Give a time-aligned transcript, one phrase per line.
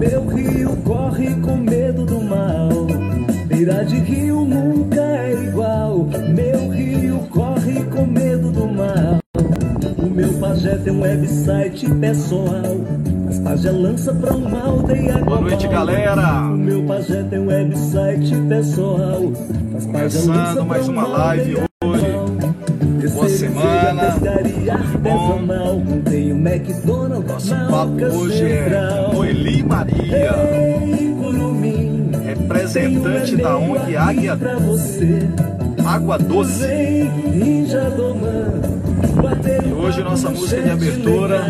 [0.00, 2.70] Meu rio corre com medo do mal.
[3.48, 6.08] Beira de rio nunca é igual.
[6.34, 9.18] Meu rio corre com medo do mal.
[9.98, 12.80] O meu pajé tem um website pessoal.
[13.26, 15.24] Mas pajé lança pra uma aldeia global.
[15.26, 16.44] Boa noite, galera.
[16.44, 19.20] O meu pajé tem um website pessoal.
[19.70, 23.12] Mas Começando mais uma live aldeia hoje.
[23.12, 24.16] Boa semana.
[25.02, 25.40] Bom?
[26.04, 28.89] Tem o McDonald's Nosso papo hoje é
[29.70, 30.34] Maria,
[32.24, 34.36] representante da ONG Águia.
[35.86, 37.08] Água Doce.
[39.64, 41.40] E hoje nossa música de abertura,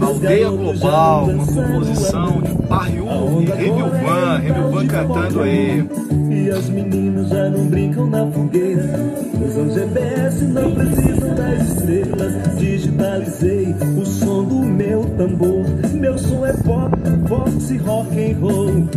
[0.00, 5.86] Aldeia Global, uma composição de A e Remilvan, Remilvan cantando aí.
[6.30, 9.33] E as meninas já não brincam na fogueira.
[9.46, 12.58] Usam GPS, não precisam das estrelas.
[12.58, 15.64] Digitalizei o som do meu tambor.
[15.92, 16.96] Meu som é pop,
[17.28, 18.88] fox, rock and roll.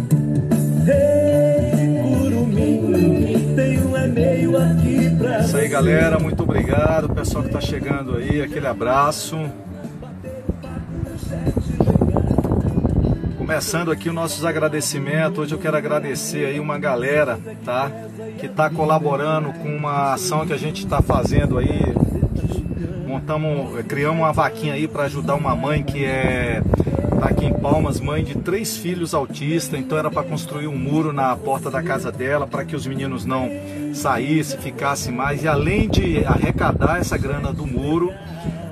[0.88, 6.17] Hey, curumim, tem um e-mail aqui pra Isso aí, galera.
[6.17, 7.09] Muito obrigado.
[7.09, 9.38] Pessoal que tá chegando aí, aquele abraço.
[13.38, 15.39] Começando aqui os nossos agradecimentos.
[15.39, 17.92] Hoje eu quero agradecer aí uma galera, tá?
[18.38, 21.82] Que tá colaborando com uma ação que a gente está fazendo aí.
[23.08, 26.62] Montamos, criamos uma vaquinha aí para ajudar uma mãe que é
[27.20, 31.12] tá aqui em Palmas, mãe de três filhos autistas, então era para construir um muro
[31.12, 33.50] na porta da casa dela para que os meninos não
[33.94, 35.44] saíssem, ficassem mais.
[35.44, 38.14] E além de arrecadar essa grana do muro,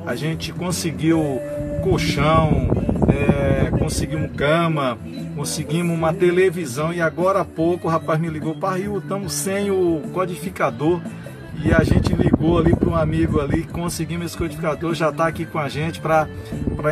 [0.06, 1.42] a gente conseguiu
[1.84, 2.70] colchão,
[3.10, 4.98] é, conseguimos cama,
[5.36, 9.70] conseguimos uma televisão e agora há pouco o rapaz me ligou para Rio, estamos sem
[9.70, 11.02] o codificador
[11.64, 15.46] e a gente ligou ali para um amigo ali, conseguimos esse codificador, já está aqui
[15.46, 16.28] com a gente para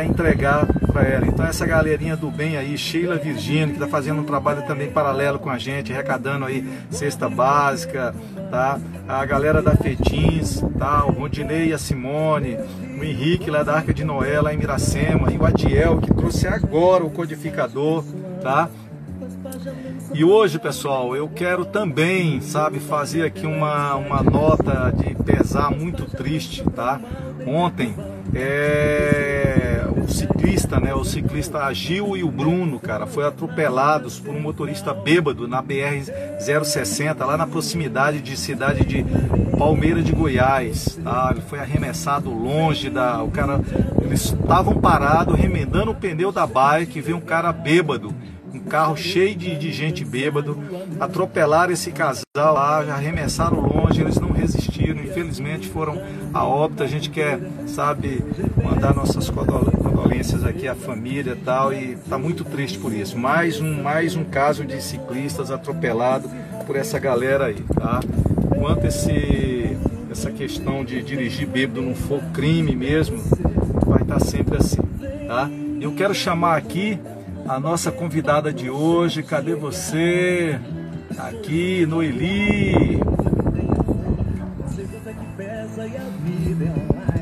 [0.04, 1.26] entregar para ela.
[1.26, 5.38] Então essa galerinha do bem aí, Sheila Virgínia, que está fazendo um trabalho também paralelo
[5.38, 8.14] com a gente, arrecadando aí cesta básica,
[8.50, 8.80] tá?
[9.06, 11.04] A galera da Fetins, tá?
[11.04, 12.56] O Rondinei e a Simone,
[12.98, 16.46] o Henrique lá da Arca de Noé, lá em Miracema, e o Adiel, que trouxe
[16.46, 18.02] agora o codificador,
[18.44, 18.68] tá?
[20.12, 26.04] E hoje, pessoal, eu quero também, sabe, fazer aqui uma, uma nota de pesar muito
[26.04, 27.00] triste, tá?
[27.46, 27.94] Ontem,
[28.34, 34.40] é, o ciclista, né, o ciclista Agil e o Bruno, cara, foi atropelados por um
[34.40, 39.04] motorista bêbado na BR-060, lá na proximidade de cidade de
[39.56, 41.28] Palmeira de Goiás, tá?
[41.30, 43.60] Ele foi arremessado longe da, o cara,
[44.02, 48.14] eles estavam parados remendando o pneu da bike, veio um cara bêbado
[48.68, 50.58] carro cheio de, de gente bêbado,
[50.98, 56.00] atropelaram esse casal lá, já arremessaram longe, eles não resistiram, infelizmente foram
[56.32, 56.82] a óbito.
[56.82, 58.24] A gente quer, sabe,
[58.62, 63.18] mandar nossas condolências aqui à família e tal, e tá muito triste por isso.
[63.18, 66.28] Mais um, mais um caso de ciclistas atropelado
[66.66, 68.00] por essa galera aí, tá?
[68.58, 69.76] Quanto esse,
[70.10, 73.22] essa questão de dirigir bêbado não for crime mesmo,
[73.86, 74.82] vai estar sempre assim,
[75.26, 75.50] tá?
[75.80, 76.98] Eu quero chamar aqui
[77.48, 79.22] a nossa convidada de hoje.
[79.22, 80.58] Cadê você?
[81.18, 83.00] Aqui, Noeli.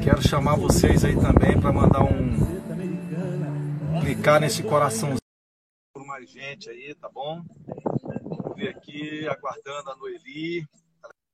[0.02, 2.32] Quero chamar vocês aí também para mandar um.
[4.00, 5.18] clicar nesse coraçãozinho
[5.92, 7.42] por mais gente aí, tá bom?
[8.24, 10.66] Vamos ver aqui, aguardando a Noeli.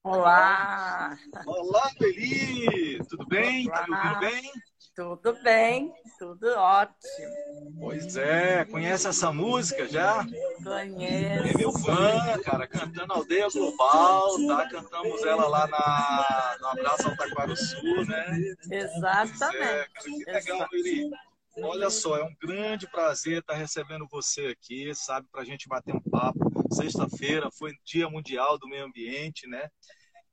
[0.04, 1.16] Olá!
[1.46, 2.98] Olá, Noeli!
[3.08, 3.66] Tudo bem?
[3.66, 4.52] Tá me ouvindo bem?
[4.98, 7.78] Tudo bem, tudo ótimo.
[7.78, 10.26] Pois é, conhece essa música já?
[10.64, 11.46] Conheço.
[11.46, 14.68] É meu fã, cara, cantando Aldeia Global, tá?
[14.68, 18.56] Cantamos ela lá na, no Abraço Altaquara Sul, né?
[18.72, 19.62] Exatamente.
[19.62, 21.10] É, cara, que legal, Lili.
[21.58, 25.94] Olha só, é um grande prazer estar recebendo você aqui, sabe, para a gente bater
[25.94, 26.40] um papo.
[26.72, 29.70] Sexta-feira foi Dia Mundial do Meio Ambiente, né?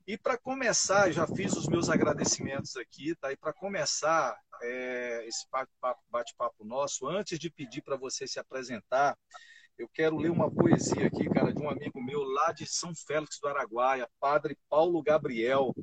[0.08, 3.32] E para começar, já fiz os meus agradecimentos aqui, tá?
[3.32, 5.48] E para começar é, esse
[6.12, 9.18] bate-papo nosso, antes de pedir para você se apresentar,
[9.80, 13.40] eu quero ler uma poesia aqui, cara, de um amigo meu lá de São Félix
[13.42, 15.74] do Araguaia, padre Paulo Gabriel.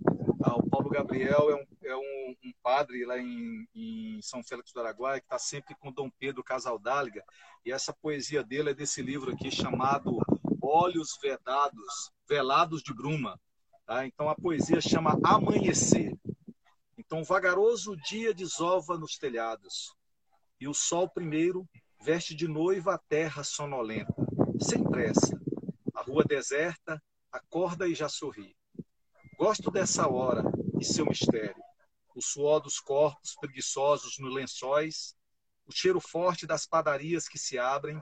[0.45, 4.73] Ah, o Paulo Gabriel é um, é um, um padre lá em, em, São Félix
[4.73, 7.25] do Araguaia que está sempre com Dom Pedro Casaldáliga.
[7.67, 10.17] E essa poesia dele é desse livro aqui chamado
[10.63, 13.37] Olhos Vedados, Velados de Bruma.
[13.93, 14.07] Tá?
[14.07, 16.17] Então a poesia chama Amanhecer.
[16.97, 19.95] Então, vagaroso dia desova nos telhados,
[20.59, 21.69] e o sol primeiro
[22.03, 24.15] veste de noiva a terra sonolenta,
[24.59, 25.39] sem pressa.
[25.95, 28.57] A rua deserta, acorda e já sorri.
[29.37, 30.43] Gosto dessa hora
[30.81, 31.63] e seu mistério,
[32.17, 35.15] o suor dos corpos preguiçosos nos lençóis,
[35.67, 38.01] o o cheiro forte das padarias que se abrem.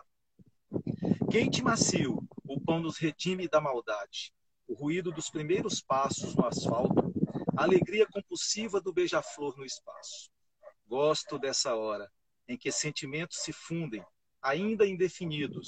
[1.33, 4.33] Quente e macio, o pão nos redime da maldade.
[4.71, 7.13] O ruído dos primeiros passos no asfalto,
[7.59, 10.31] a alegria compulsiva do beija-flor no espaço.
[10.87, 12.09] Gosto dessa hora
[12.47, 14.05] em que sentimentos se fundem,
[14.41, 15.67] ainda indefinidos,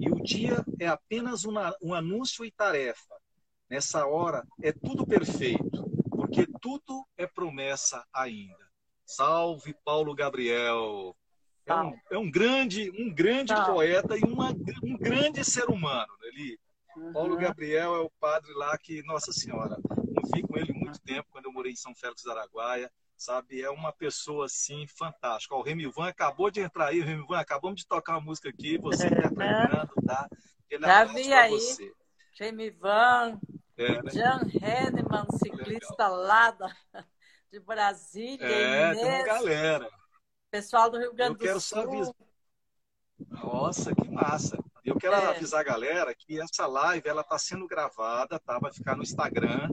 [0.00, 3.14] e o dia é apenas uma, um anúncio e tarefa.
[3.68, 8.68] Nessa hora é tudo perfeito, porque tudo é promessa ainda.
[9.06, 11.16] Salve Paulo Gabriel!
[11.66, 14.50] É um, é um grande, um grande poeta e uma,
[14.82, 16.12] um grande ser humano.
[16.22, 16.58] Ele,
[16.96, 17.12] uhum.
[17.12, 21.46] Paulo Gabriel é o padre lá que, Nossa Senhora, convivi com ele muito tempo, quando
[21.46, 23.62] eu morei em São Félix do Araguaia, sabe?
[23.62, 25.54] É uma pessoa, assim, fantástica.
[25.54, 29.04] Ó, o Remivan acabou de entrar aí, Remivan, acabamos de tocar uma música aqui, você
[29.06, 29.08] é.
[29.08, 30.28] interpretando, tá?
[30.68, 31.92] Ele Já vi aí, você.
[32.38, 33.38] Remivan,
[33.76, 34.10] é, né?
[34.12, 36.16] Jan Henneman, ciclista Legal.
[36.16, 36.74] lá da,
[37.50, 39.90] de Brasília, é, Inês, tem uma galera.
[40.50, 41.82] Pessoal do Rio Grande eu do quero Sul.
[41.82, 42.14] Só avisar.
[43.28, 44.58] Nossa, que massa.
[45.00, 45.26] Eu quero é.
[45.28, 48.58] avisar a galera que essa live ela está sendo gravada, tá?
[48.58, 49.70] Vai ficar no Instagram.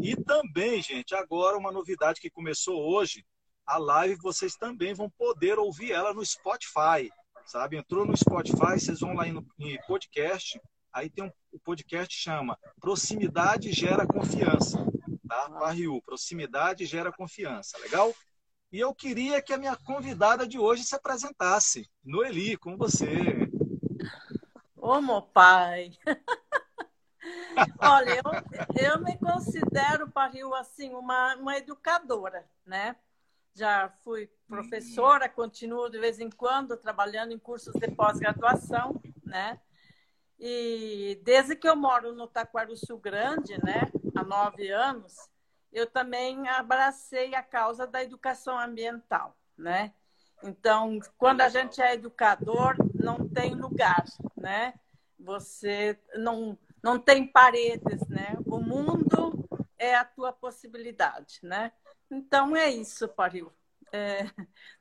[0.00, 3.26] E também, gente, agora uma novidade que começou hoje,
[3.66, 7.10] a live vocês também vão poder ouvir ela no Spotify,
[7.44, 7.76] sabe?
[7.76, 10.60] Entrou no Spotify, vocês vão lá no, em podcast,
[10.92, 14.78] aí tem um o podcast chama Proximidade Gera Confiança,
[15.26, 15.48] tá?
[15.48, 18.14] Barriu, Proximidade Gera Confiança, legal?
[18.70, 21.88] E eu queria que a minha convidada de hoje se apresentasse.
[22.04, 23.47] Noeli, com você.
[24.88, 25.92] Ô, meu pai!
[27.78, 32.96] Olha, eu, eu me considero, Parril, assim, uma, uma educadora, né?
[33.54, 39.60] Já fui professora, continuo de vez em quando trabalhando em cursos de pós-graduação, né?
[40.38, 45.14] E desde que eu moro no Taquaruçu Grande, né, há nove anos,
[45.70, 49.92] eu também abracei a causa da educação ambiental, né?
[50.42, 54.04] Então, quando a gente é educador, não tem lugar,
[54.48, 54.72] né?
[55.18, 58.34] Você não, não tem paredes, né?
[58.46, 59.46] O mundo
[59.78, 61.70] é a tua possibilidade, né?
[62.10, 63.52] Então, é isso, Paril.
[63.92, 64.24] É,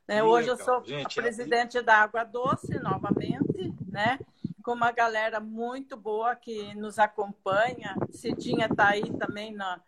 [0.08, 0.24] né?
[0.24, 1.82] Hoje eu sou gente, presidente é...
[1.82, 4.18] da Água Doce, novamente, né?
[4.64, 7.94] Com uma galera muito boa que nos acompanha.
[8.12, 9.82] Cidinha está aí também na,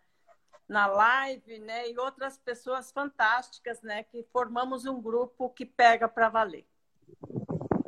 [0.68, 1.88] na live, né?
[1.88, 4.02] E outras pessoas fantásticas, né?
[4.02, 6.66] Que formamos um grupo que pega para valer.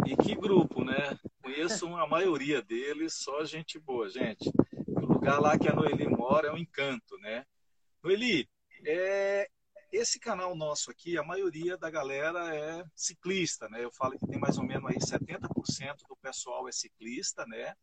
[0.06, 1.18] E que grupo, né?
[1.42, 4.50] Conheço a maioria deles, só gente boa, gente.
[4.86, 7.44] O lugar lá que a Noeli mora é um encanto, né?
[8.02, 8.48] Noeli,
[8.84, 9.48] é,
[9.92, 13.84] esse canal nosso aqui, a maioria da galera é ciclista, né?
[13.84, 15.48] Eu falo que tem mais ou menos aí 70%
[16.08, 17.74] do pessoal é ciclista, né?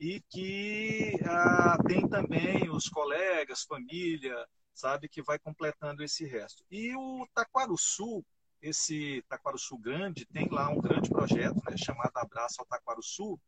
[0.00, 6.64] e que ah, tem também os colegas, família, sabe, que vai completando esse resto.
[6.70, 8.24] E o Taquaruçu,
[8.60, 13.38] esse Taquaruçu Grande, tem lá um grande projeto né, chamado Abraço ao Taquaruçu,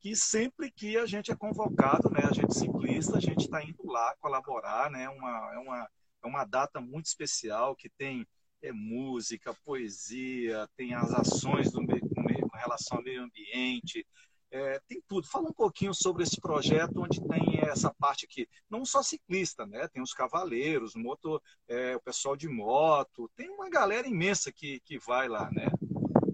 [0.00, 3.86] que sempre que a gente é convocado, né, a gente ciclista, a gente está indo
[3.86, 5.88] lá colaborar, né, uma, é, uma,
[6.24, 8.26] é uma data muito especial que tem
[8.62, 14.06] é, música, poesia, tem as ações do meio, com relação ao meio ambiente,
[14.50, 15.26] é, tem tudo.
[15.26, 18.48] Fala um pouquinho sobre esse projeto, onde tem essa parte aqui.
[18.70, 19.88] Não só ciclista, né?
[19.88, 24.98] Tem os cavaleiros, motor, é, o pessoal de moto, tem uma galera imensa que, que
[24.98, 25.68] vai lá, né?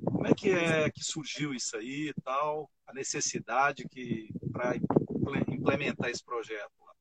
[0.05, 4.77] Como é que é que surgiu isso aí e tal, a necessidade que para
[5.49, 6.71] implementar esse projeto?
[6.81, 6.93] Lá?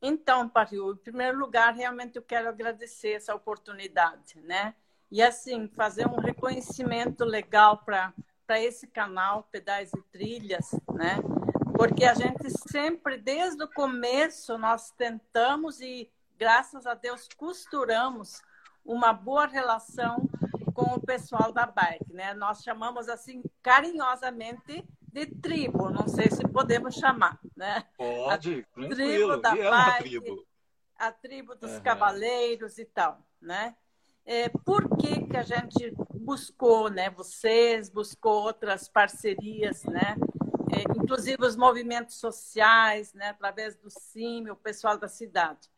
[0.00, 4.74] Então, Pariu, em primeiro lugar, realmente eu quero agradecer essa oportunidade, né?
[5.10, 8.14] E assim, fazer um reconhecimento legal para
[8.46, 11.16] para esse canal Pedais e Trilhas, né?
[11.76, 18.40] Porque a gente sempre, desde o começo, nós tentamos e, graças a Deus, costuramos
[18.84, 20.28] uma boa relação
[20.72, 22.34] com o pessoal da bike, né?
[22.34, 27.84] Nós chamamos assim carinhosamente de tribo, não sei se podemos chamar, né?
[27.96, 30.46] Pode, a tribo da é bike, tribo.
[30.98, 31.82] a tribo dos uhum.
[31.82, 33.74] cavaleiros e tal, né?
[34.24, 35.94] É, por que, que a gente
[36.26, 37.08] buscou, né?
[37.08, 40.16] Vocês buscou outras parcerias, né?
[40.74, 43.28] É, inclusive os movimentos sociais, né?
[43.28, 45.70] Através do CIMI, o pessoal da cidade.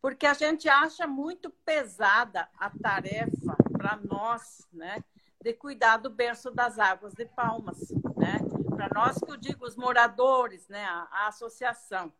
[0.00, 5.04] Porque a gente acha muito pesada a tarefa para nós, né?
[5.40, 7.78] De cuidar do berço das águas de Palmas,
[8.16, 8.38] né?
[8.74, 10.84] Para nós que eu digo, os moradores, né?
[10.84, 12.12] a, a associação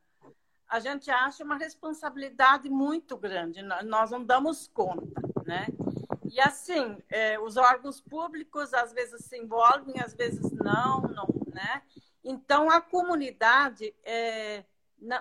[0.69, 5.67] a gente acha uma responsabilidade muito grande, nós não damos conta, né?
[6.33, 11.83] E assim, é, os órgãos públicos às vezes se envolvem, às vezes não, não, né?
[12.25, 14.65] Então a comunidade é,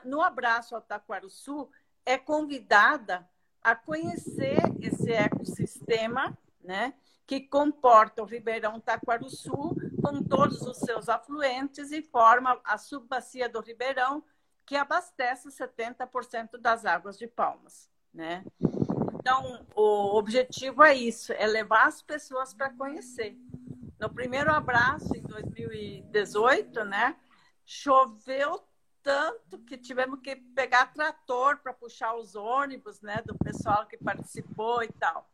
[0.05, 1.69] no abraço Taquaruçu
[2.05, 3.27] é convidada
[3.61, 6.93] a conhecer esse ecossistema, né?
[7.27, 13.61] que comporta o Ribeirão Taquaruçu com todos os seus afluentes e forma a subbacia do
[13.61, 14.23] Ribeirão,
[14.65, 18.43] que abastece 70% das águas de Palmas, né?
[19.21, 23.37] Então, o objetivo é isso, é levar as pessoas para conhecer.
[23.99, 27.15] No primeiro abraço, em 2018, né,
[27.63, 28.59] choveu
[29.03, 34.81] tanto que tivemos que pegar trator para puxar os ônibus, né, do pessoal que participou
[34.81, 35.29] e tal.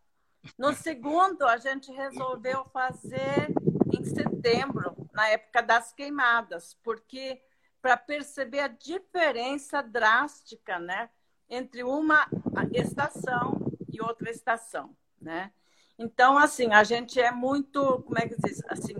[0.57, 3.47] No segundo, a gente resolveu fazer
[3.97, 7.41] em setembro, na época das queimadas, porque
[7.81, 11.09] para perceber a diferença drástica, né,
[11.49, 12.27] entre uma
[12.73, 13.66] estação
[13.97, 15.51] e outra estação, né?
[15.97, 18.95] Então, assim, a gente é muito, como é que diz, assim,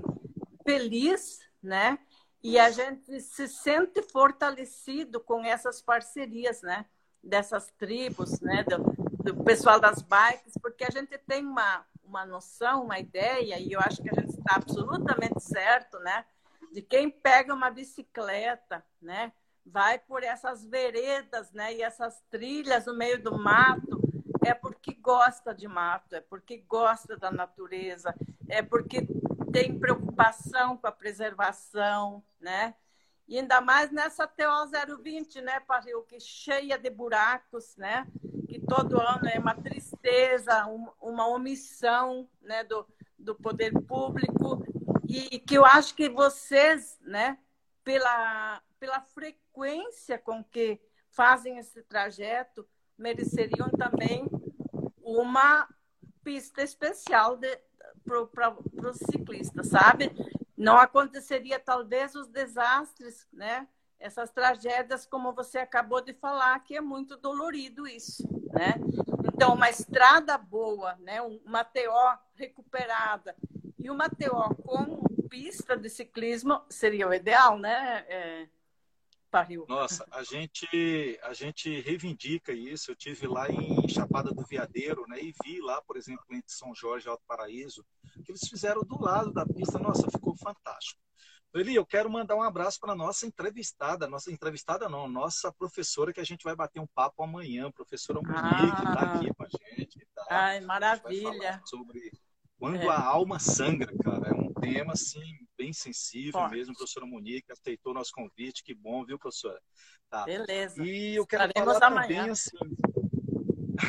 [0.63, 1.99] feliz, né?
[2.43, 6.85] E a gente se sente fortalecido com essas parcerias, né?
[7.23, 8.63] Dessas tribos, né?
[8.63, 13.71] Do, do pessoal das bikes, porque a gente tem uma, uma noção, uma ideia, e
[13.71, 16.25] eu acho que a gente está absolutamente certo, né?
[16.73, 19.31] De quem pega uma bicicleta, né?
[19.65, 21.75] Vai por essas veredas, né?
[21.75, 23.96] E essas trilhas no meio do mato,
[24.47, 28.15] é porque gosta de mato, é porque gosta da natureza,
[28.47, 29.07] é porque
[29.51, 32.75] tem preocupação com a preservação, né?
[33.27, 38.07] E ainda mais nessa TO 020, né, Parril, que cheia de buracos, né?
[38.47, 40.65] Que todo ano é uma tristeza,
[41.01, 42.87] uma omissão, né, do,
[43.19, 44.63] do poder público
[45.07, 47.37] e que eu acho que vocês, né,
[47.83, 54.27] pela, pela frequência com que fazem esse trajeto, mereceriam também
[55.01, 55.67] uma
[56.23, 57.39] pista especial
[58.33, 60.11] para os ciclistas, sabe?
[60.57, 63.67] Não aconteceria talvez os desastres, né?
[63.99, 68.23] Essas tragédias, como você acabou de falar, que é muito dolorido isso,
[68.53, 68.75] né?
[69.33, 71.21] Então, uma estrada boa, né?
[71.21, 73.35] Uma TO recuperada
[73.79, 78.05] e uma TO com pista de ciclismo seria o ideal, né?
[78.07, 78.47] É
[79.31, 79.65] Barril.
[79.67, 82.91] Nossa, a gente, a gente reivindica isso.
[82.91, 85.19] Eu tive lá em Chapada do Veadeiro, né?
[85.21, 87.85] E vi lá, por exemplo, em São Jorge, Alto Paraíso,
[88.23, 89.79] que eles fizeram do lado da pista.
[89.79, 91.01] Nossa, ficou fantástico.
[91.53, 96.19] Eli, eu quero mandar um abraço para nossa entrevistada, nossa entrevistada não, nossa professora que
[96.19, 98.93] a gente vai bater um papo amanhã, professora Monique, tá ah.
[98.93, 100.07] está aqui com a gente.
[100.13, 100.25] Tá?
[100.29, 101.61] Ai, maravilha.
[101.65, 102.11] sobre
[102.59, 102.87] quando é.
[102.87, 104.29] a alma sangra, cara.
[104.29, 106.55] É um tema, assim, bem sensível Forte.
[106.55, 106.73] mesmo.
[106.73, 108.63] A professora Monique aceitou nosso convite.
[108.63, 109.59] Que bom, viu, professora?
[110.09, 110.25] Tá.
[110.25, 110.83] Beleza.
[110.83, 112.07] E eu quero Estaremos falar amanhã.
[112.07, 112.57] também, assim...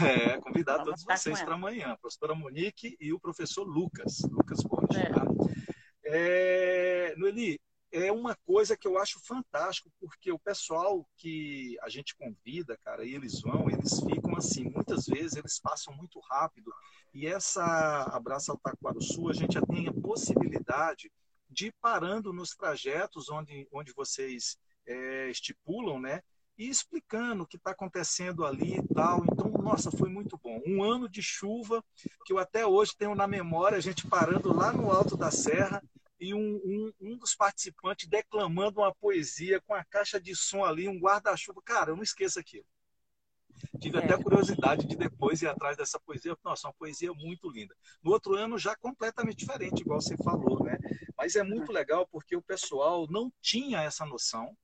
[0.05, 1.93] É, convidar Vamos todos vocês para amanhã.
[1.93, 4.19] A professora Monique e o professor Lucas.
[4.31, 5.11] Lucas Borges, é.
[5.11, 5.25] tá?
[6.05, 7.59] É, Noeli,
[7.91, 13.05] é uma coisa que eu acho fantástico, porque o pessoal que a gente convida, cara,
[13.05, 16.71] e eles vão, eles ficam assim, muitas vezes eles passam muito rápido.
[17.15, 17.65] E essa
[18.13, 21.11] Abraça Taquaro Sul, a gente já tem a possibilidade
[21.49, 26.23] de parando nos trajetos onde, onde vocês é, estipulam, né?
[26.57, 29.25] E explicando o que está acontecendo ali e tal.
[29.25, 30.61] Então, nossa, foi muito bom.
[30.67, 31.85] Um ano de chuva
[32.25, 35.83] que eu até hoje tenho na memória, a gente parando lá no alto da serra
[36.21, 40.89] e um, um, um, dos participantes declamando uma poesia com a caixa de som ali,
[40.89, 41.63] um guarda-chuva.
[41.65, 42.65] Cara, eu não esqueço aquilo.
[43.81, 44.05] Tive é.
[44.05, 46.37] até curiosidade de depois ir atrás dessa poesia.
[46.45, 47.75] Nossa, uma poesia muito linda.
[48.03, 50.79] No outro ano, já completamente diferente, igual você falou, né?
[51.17, 54.57] Mas é muito legal porque o pessoal não tinha essa noção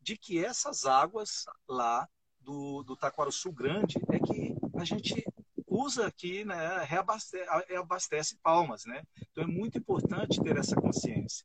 [0.00, 2.08] de que essas águas lá
[2.40, 5.24] do, do Taquaruçu Grande é que a gente
[5.66, 9.02] usa aqui, né, reabastece, abastece palmas, né?
[9.30, 11.44] Então é muito importante ter essa consciência.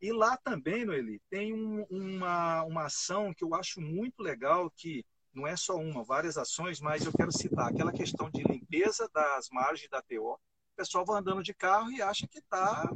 [0.00, 5.04] E lá também, Noeli, tem um, uma, uma ação que eu acho muito legal, que
[5.38, 9.48] não é só uma, várias ações, mas eu quero citar aquela questão de limpeza das
[9.50, 10.32] margens da TO.
[10.32, 10.38] O
[10.76, 12.90] pessoal vai andando de carro e acha que tá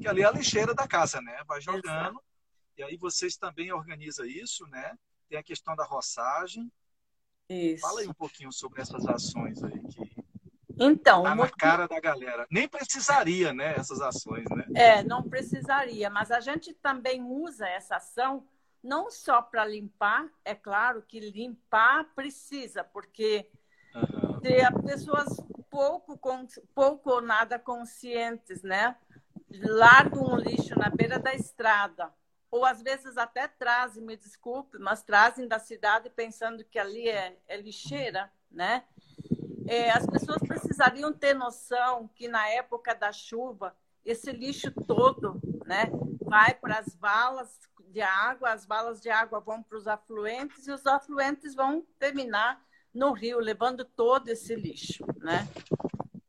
[0.00, 1.42] que ali é a lixeira da casa, né?
[1.46, 2.20] Vai jogando.
[2.76, 4.96] E aí vocês também organizam isso, né?
[5.28, 6.70] Tem a questão da roçagem,
[7.48, 7.82] isso.
[7.82, 10.12] Fala aí um pouquinho sobre essas ações aí que
[10.80, 12.46] então, tá na cara da galera.
[12.50, 14.64] Nem precisaria, né, essas ações, né?
[14.74, 18.46] É, não precisaria, mas a gente também usa essa ação
[18.82, 23.48] não só para limpar, é claro que limpar precisa, porque
[23.94, 24.40] uhum.
[24.40, 25.28] tem pessoas
[25.70, 26.18] pouco,
[26.74, 28.96] pouco ou nada conscientes, né?
[29.50, 32.12] Largam um lixo na beira da estrada
[32.52, 37.38] ou às vezes até trazem, me desculpe, mas trazem da cidade pensando que ali é,
[37.48, 38.84] é lixeira, né?
[39.66, 43.74] É, as pessoas precisariam ter noção que na época da chuva
[44.04, 45.84] esse lixo todo, né,
[46.20, 47.58] vai para as valas
[47.92, 52.60] de água, as valas de água vão para os afluentes e os afluentes vão terminar
[52.92, 55.46] no rio, levando todo esse lixo, né?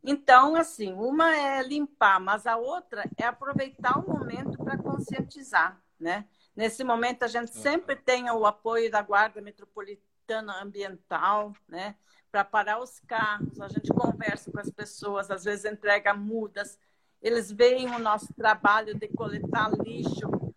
[0.04, 6.28] Então, assim, uma é limpar, mas a outra é aproveitar o momento para conscientizar, né?
[6.56, 11.96] Nesse momento, a gente sempre tem o apoio da Guarda Metropolitana Ambiental, né?
[12.30, 16.78] Para parar os carros, a gente conversa com as pessoas, às vezes entrega mudas,
[17.22, 20.53] eles veem o nosso trabalho de coletar lixo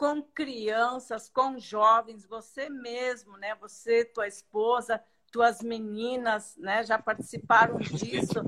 [0.00, 3.54] com crianças, com jovens, você mesmo, né?
[3.56, 4.98] Você, tua esposa,
[5.30, 8.40] tuas meninas, né, já participaram disso.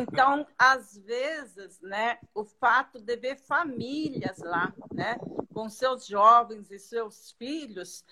[0.00, 5.18] Então, às vezes, né, o fato de ver famílias lá, né,
[5.52, 8.04] com seus jovens e seus filhos,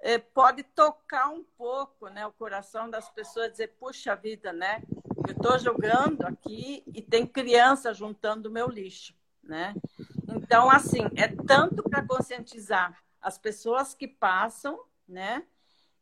[0.00, 4.82] eh, pode tocar um pouco, né, o coração das pessoas, dizer, puxa vida, né,
[5.28, 9.74] eu estou jogando aqui e tem criança juntando o meu lixo, né?
[10.28, 15.44] Então, assim, é tanto para conscientizar as pessoas que passam, né?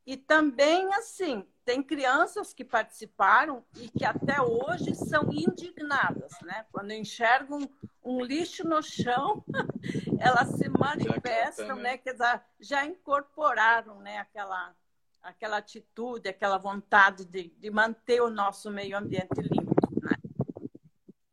[0.07, 6.65] E também, assim, tem crianças que participaram e que até hoje são indignadas, né?
[6.73, 7.71] Quando enxergam
[8.03, 9.45] um lixo no chão,
[10.19, 11.99] elas se manifestam, né?
[11.99, 14.19] Quer dizer, já incorporaram, né?
[14.19, 14.75] Aquela,
[15.23, 20.17] aquela atitude, aquela vontade de, de manter o nosso meio ambiente limpo, né?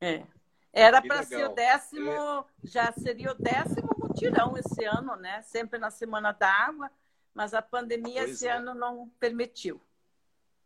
[0.01, 0.36] É.
[0.73, 2.45] Era para ser o décimo, é...
[2.63, 5.41] já seria o décimo mutirão esse ano, né?
[5.41, 6.91] Sempre na Semana da Água
[7.37, 8.51] mas a pandemia pois esse é.
[8.51, 9.79] ano não permitiu.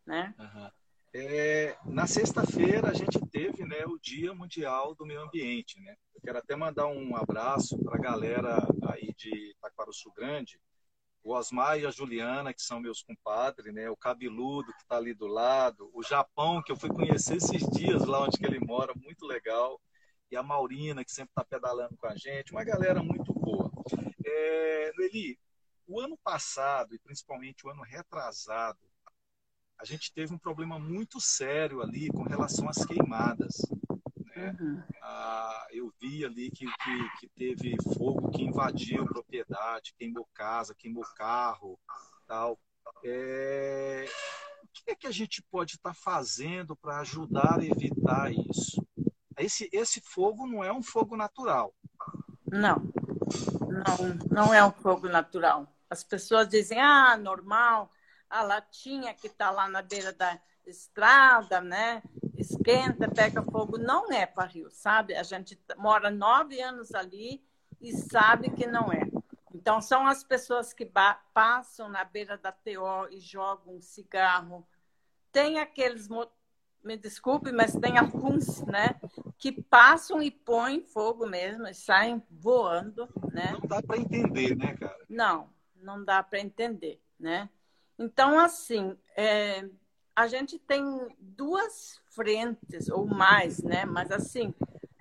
[0.06, 0.34] Né?
[0.38, 0.70] Uhum.
[1.12, 5.78] É, na sexta-feira a gente teve né, o Dia Mundial do Meio Ambiente.
[5.82, 5.94] Né?
[6.14, 10.58] Eu quero até mandar um abraço para a galera aí de Taquaruçu Grande,
[11.22, 13.90] o Osmar e a Juliana, que são meus compadres, né?
[13.90, 18.06] o Cabeludo, que está ali do lado, o Japão, que eu fui conhecer esses dias
[18.06, 19.78] lá onde ele mora, muito legal,
[20.32, 23.70] e a Maurina, que sempre está pedalando com a gente, uma galera muito boa.
[24.24, 25.38] É, Noeli,
[25.86, 28.78] o ano passado, e principalmente o ano retrasado,
[29.78, 33.58] a gente teve um problema muito sério ali com relação às queimadas.
[34.34, 34.56] Né?
[34.58, 34.82] Uhum.
[35.02, 41.04] Ah, eu vi ali que, que, que, teve fogo que invadiu propriedade, queimou casa, queimou
[41.14, 41.78] carro,
[42.26, 42.58] tal.
[43.04, 44.06] É...
[44.62, 48.82] O que é que a gente pode estar tá fazendo para ajudar a evitar isso?
[49.38, 51.74] Esse, esse fogo não é um fogo natural.
[52.46, 52.76] Não,
[53.68, 55.66] não, não é um fogo natural.
[55.88, 57.90] As pessoas dizem, ah, normal,
[58.28, 62.02] a latinha que está lá na beira da estrada, né?
[62.36, 63.78] Esquenta, pega fogo.
[63.78, 65.14] Não é rio, sabe?
[65.14, 67.44] A gente mora nove anos ali
[67.80, 69.02] e sabe que não é.
[69.54, 70.90] Então, são as pessoas que
[71.34, 74.66] passam na beira da TO e jogam um cigarro.
[75.30, 76.08] Tem aqueles,
[76.82, 78.94] me desculpe, mas tem alguns, né,
[79.38, 83.52] que passam e põem fogo mesmo e saem voando, né?
[83.52, 84.98] Não dá para entender, né, cara?
[85.08, 87.48] Não, não dá para entender, né?
[87.98, 89.68] Então, assim, é,
[90.14, 90.84] a gente tem
[91.18, 93.84] duas frentes ou mais, né?
[93.84, 94.54] Mas assim,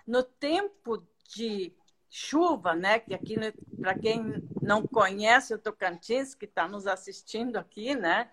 [0.06, 1.74] no tempo de
[2.10, 3.00] chuva, né?
[3.00, 3.36] Que aqui,
[3.80, 8.30] para quem não conhece o Tocantins, que está nos assistindo aqui, né?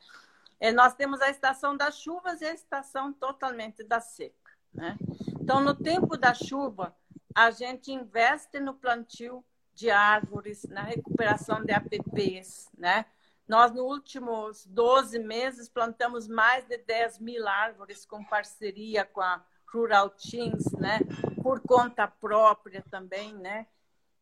[0.61, 4.97] É, nós temos a estação das chuvas e a estação totalmente da seca, né?
[5.41, 6.95] Então, no tempo da chuva,
[7.35, 13.07] a gente investe no plantio de árvores, na recuperação de APPs, né?
[13.47, 19.43] Nós, nos últimos 12 meses, plantamos mais de 10 mil árvores com parceria com a
[19.73, 20.99] Rural Teams, né?
[21.43, 23.67] Por conta própria também, né?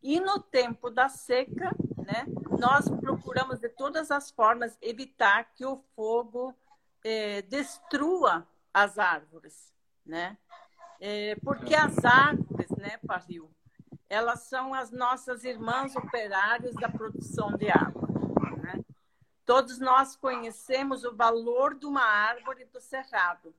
[0.03, 1.75] E no tempo da seca,
[2.06, 2.24] né?
[2.58, 6.54] Nós procuramos de todas as formas evitar que o fogo
[7.04, 9.72] eh, destrua as árvores,
[10.04, 10.38] né?
[11.00, 13.50] Eh, porque as árvores, né, Parril,
[14.08, 18.08] elas são as nossas irmãs operárias da produção de água.
[18.62, 18.84] Né?
[19.44, 23.52] Todos nós conhecemos o valor de uma árvore do cerrado.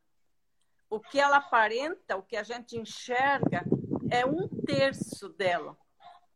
[0.89, 3.65] O que ela aparenta, o que a gente enxerga,
[4.09, 5.77] é um terço dela.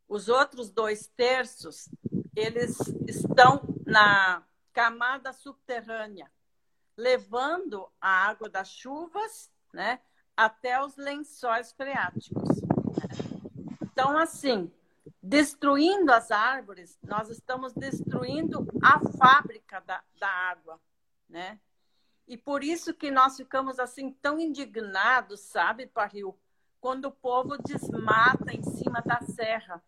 [0.10, 1.88] Os outros dois terços,
[2.36, 6.32] eles estão na camada subterrânea,
[6.96, 10.00] levando a água das chuvas né,
[10.36, 12.62] até os lençóis freáticos.
[13.82, 14.72] Então, assim,
[15.22, 20.80] destruindo as árvores, nós estamos destruindo a fábrica da, da água,
[21.30, 21.60] né?
[22.28, 26.38] E por isso que nós ficamos assim tão indignados, sabe, Parril,
[26.80, 29.84] quando o povo desmata em cima da serra.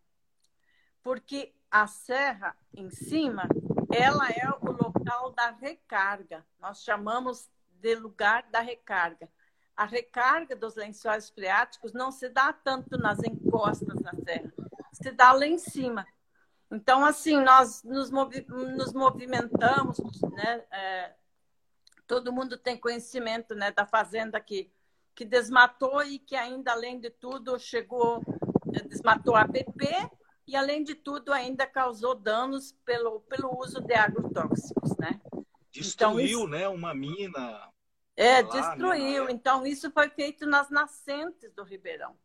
[1.02, 3.48] Porque a serra em cima,
[3.92, 6.46] ela é o local da recarga.
[6.60, 7.50] Nós chamamos
[7.82, 9.30] de lugar da recarga
[9.76, 14.54] a recarga dos lençóis freáticos não se dá tanto nas encostas da serra,
[14.92, 16.06] se dá lá em cima.
[16.72, 19.98] Então, assim, nós nos, movi nos movimentamos,
[20.32, 20.64] né?
[20.72, 21.14] É,
[22.08, 24.72] todo mundo tem conhecimento né, da fazenda que,
[25.14, 28.22] que desmatou e que ainda, além de tudo, chegou,
[28.88, 29.88] desmatou a PP
[30.48, 35.22] e, além de tudo, ainda causou danos pelo, pelo uso de agrotóxicos, né?
[35.72, 37.70] Destruiu, então, né, uma mina.
[38.16, 39.26] É, lá, destruiu.
[39.26, 39.32] Né?
[39.32, 42.16] Então, isso foi feito nas nascentes do Ribeirão.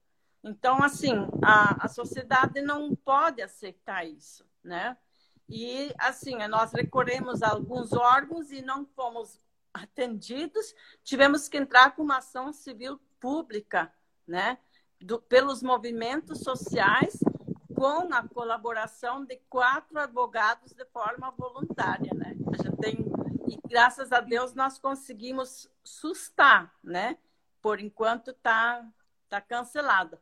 [0.42, 4.96] Então, assim, a, a sociedade não pode aceitar isso, né?
[5.48, 9.40] E, assim, nós recorremos a alguns órgãos e não fomos
[9.72, 10.74] atendidos.
[11.02, 13.92] Tivemos que entrar com uma ação civil pública,
[14.26, 14.59] né?
[15.00, 17.18] Do, pelos movimentos sociais,
[17.79, 22.37] com a colaboração de quatro advogados de forma voluntária, né?
[22.53, 22.97] A gente tem
[23.47, 27.17] e graças a Deus nós conseguimos sustar, né?
[27.62, 28.85] Por enquanto está
[29.29, 30.19] tá cancelado.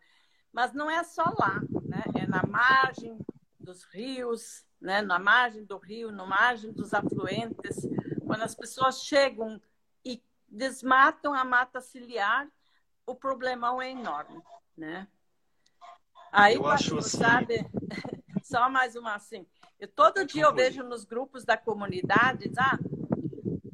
[0.53, 2.05] Mas não é só lá, né?
[2.15, 3.19] É na margem
[3.59, 5.01] dos rios, né?
[5.01, 7.89] na margem do rio, na margem dos afluentes.
[8.27, 9.61] Quando as pessoas chegam
[10.05, 12.47] e desmatam a mata ciliar,
[13.07, 14.43] o problemão é enorme,
[14.77, 15.09] né?
[16.37, 17.17] Aí, eu acho assim...
[17.17, 17.67] sabe,
[18.45, 19.47] só mais uma assim.
[19.81, 22.79] Eu, todo dia eu vejo nos grupos da comunidade, ah,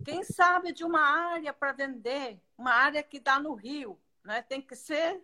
[0.05, 4.43] quem sabe de uma área para vender, uma área que dá no Rio, né?
[4.43, 5.21] Tem que ser,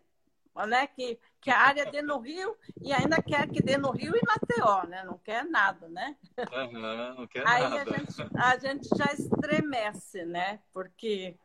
[0.67, 0.89] né?
[0.89, 4.21] Que, que a área dê no Rio e ainda quer que dê no Rio e
[4.21, 5.05] TO, né?
[5.05, 6.17] Não quer nada, né?
[6.53, 7.83] Uhum, não quer Aí nada.
[7.83, 10.61] A gente, a gente já estremece, né?
[10.73, 11.37] Porque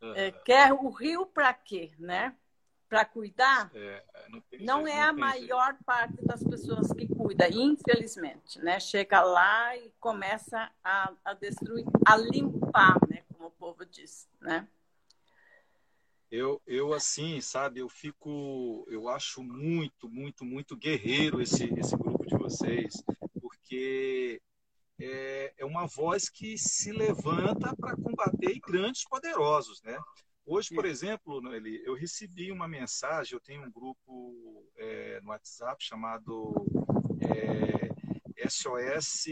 [0.00, 0.14] uhum.
[0.14, 2.34] é, quer o Rio para quê, né?
[2.92, 5.84] Para cuidar, é, não, não é a maior jeito.
[5.84, 8.78] parte das pessoas que cuida, infelizmente, né?
[8.78, 13.24] Chega lá e começa a, a destruir, a limpar, né?
[13.32, 14.68] Como o povo diz, né?
[16.30, 22.26] Eu, eu assim, sabe, eu fico, eu acho muito, muito, muito guerreiro esse, esse grupo
[22.26, 23.02] de vocês,
[23.40, 24.38] porque
[25.00, 29.98] é, é uma voz que se levanta para combater grandes poderosos, né?
[30.44, 35.82] Hoje, por exemplo, Noeli, eu recebi uma mensagem, eu tenho um grupo é, no WhatsApp
[35.82, 36.52] chamado
[37.20, 39.26] é, SOS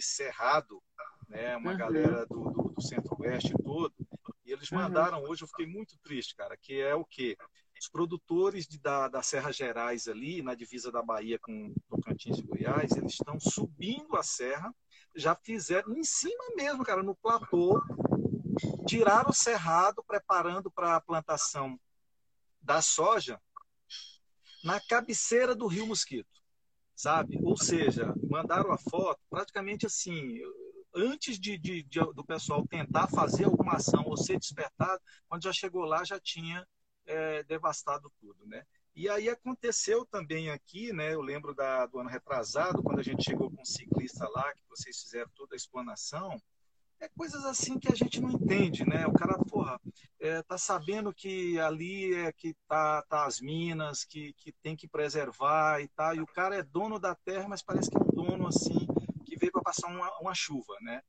[0.00, 0.82] Cerrado,
[1.28, 1.56] né?
[1.56, 1.76] uma uhum.
[1.76, 3.94] galera do, do, do Centro-Oeste todo,
[4.44, 4.78] e eles uhum.
[4.78, 7.36] mandaram hoje, eu fiquei muito triste, cara, que é o quê?
[7.78, 12.42] Os produtores de, da, da Serra Gerais ali, na divisa da Bahia com Tocantins e
[12.42, 14.74] Goiás, eles estão subindo a serra,
[15.14, 17.80] já fizeram em cima mesmo, cara, no platô,
[18.86, 21.78] tiraram o cerrado, preparando para a plantação
[22.60, 23.40] da soja
[24.64, 26.40] na cabeceira do Rio Mosquito,
[26.94, 27.38] sabe?
[27.42, 30.40] Ou seja, mandaram a foto praticamente assim,
[30.94, 35.52] antes de, de, de, do pessoal tentar fazer alguma ação ou ser despertado, quando já
[35.52, 36.66] chegou lá já tinha
[37.06, 38.64] é, devastado tudo, né?
[38.94, 41.14] E aí aconteceu também aqui, né?
[41.14, 44.68] Eu lembro da, do ano retrasado, quando a gente chegou com um ciclista lá, que
[44.68, 46.36] vocês fizeram toda a explanação,
[47.00, 49.06] é coisas assim que a gente não entende, né?
[49.06, 49.80] O cara, porra,
[50.20, 54.88] é, tá sabendo que ali é que tá, tá as minas, que, que tem que
[54.88, 58.14] preservar e tal, e o cara é dono da terra, mas parece que é um
[58.14, 58.86] dono assim
[59.24, 61.02] que veio para passar uma, uma chuva, né?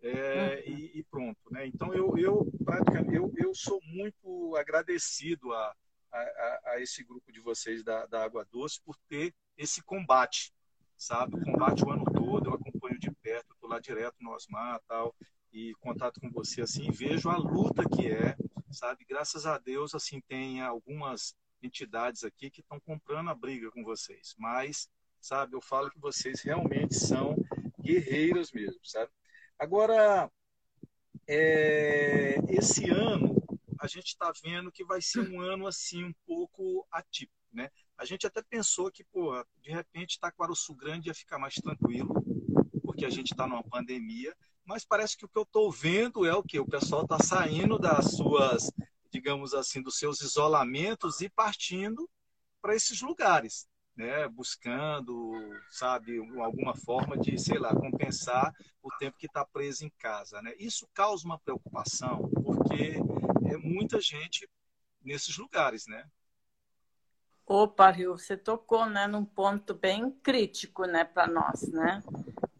[0.00, 0.74] É, uhum.
[0.74, 1.66] e, e, pronto, né?
[1.66, 5.74] Então eu, eu praticamente eu, eu sou muito agradecido a,
[6.12, 10.52] a, a esse grupo de vocês da, da Água Doce por ter esse combate,
[10.96, 11.36] sabe?
[11.36, 12.54] O combate o ano todo, eu
[13.02, 15.14] de perto, estou lá direto no Osmar tal,
[15.52, 18.36] e contato com você assim, vejo a luta que é,
[18.70, 19.04] sabe?
[19.04, 24.34] Graças a Deus, assim, tem algumas entidades aqui que estão comprando a briga com vocês,
[24.38, 24.88] mas,
[25.20, 27.36] sabe, eu falo que vocês realmente são
[27.80, 29.10] guerreiros mesmo, sabe?
[29.58, 30.30] Agora,
[31.28, 33.34] é, esse ano,
[33.80, 37.68] a gente está vendo que vai ser um ano, assim, um pouco atípico, né?
[37.98, 42.14] A gente até pensou que, pô, de repente, Taquaruçu Grande ia ficar mais tranquilo,
[42.92, 46.34] porque a gente está numa pandemia, mas parece que o que eu estou vendo é
[46.34, 46.60] o que?
[46.60, 48.70] O pessoal está saindo das suas,
[49.10, 52.08] digamos assim, dos seus isolamentos e partindo
[52.60, 54.28] para esses lugares, né?
[54.28, 55.32] buscando,
[55.70, 60.42] sabe, alguma forma de, sei lá, compensar o tempo que está preso em casa.
[60.42, 60.52] Né?
[60.58, 62.96] Isso causa uma preocupação, porque
[63.50, 64.46] é muita gente
[65.02, 66.04] nesses lugares, né?
[67.46, 72.02] Opa, Rio, você tocou né, num ponto bem crítico né, para nós, né?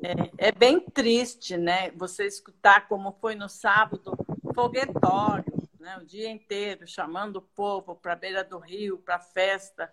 [0.04, 1.92] É, é, bem triste, né?
[1.92, 4.16] Você escutar como foi no sábado,
[4.52, 5.44] foguetório,
[5.78, 5.96] né?
[5.98, 9.92] O dia inteiro, chamando o povo para a beira do rio, para festa,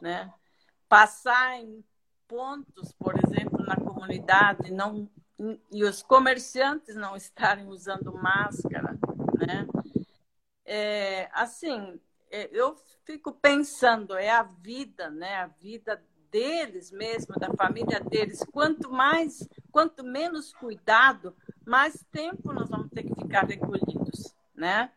[0.00, 0.30] né?
[0.88, 1.82] Passar em
[2.28, 5.08] pontos, por exemplo, na comunidade, não
[5.70, 8.98] e os comerciantes não estarem usando máscara,
[9.38, 9.66] né?
[10.64, 11.98] É, assim,
[12.30, 15.36] é, eu fico pensando, é a vida, né?
[15.36, 18.44] A vida deles mesmo, da família deles.
[18.52, 24.92] Quanto mais, quanto menos cuidado, mais tempo nós vamos ter que ficar recolhidos, né?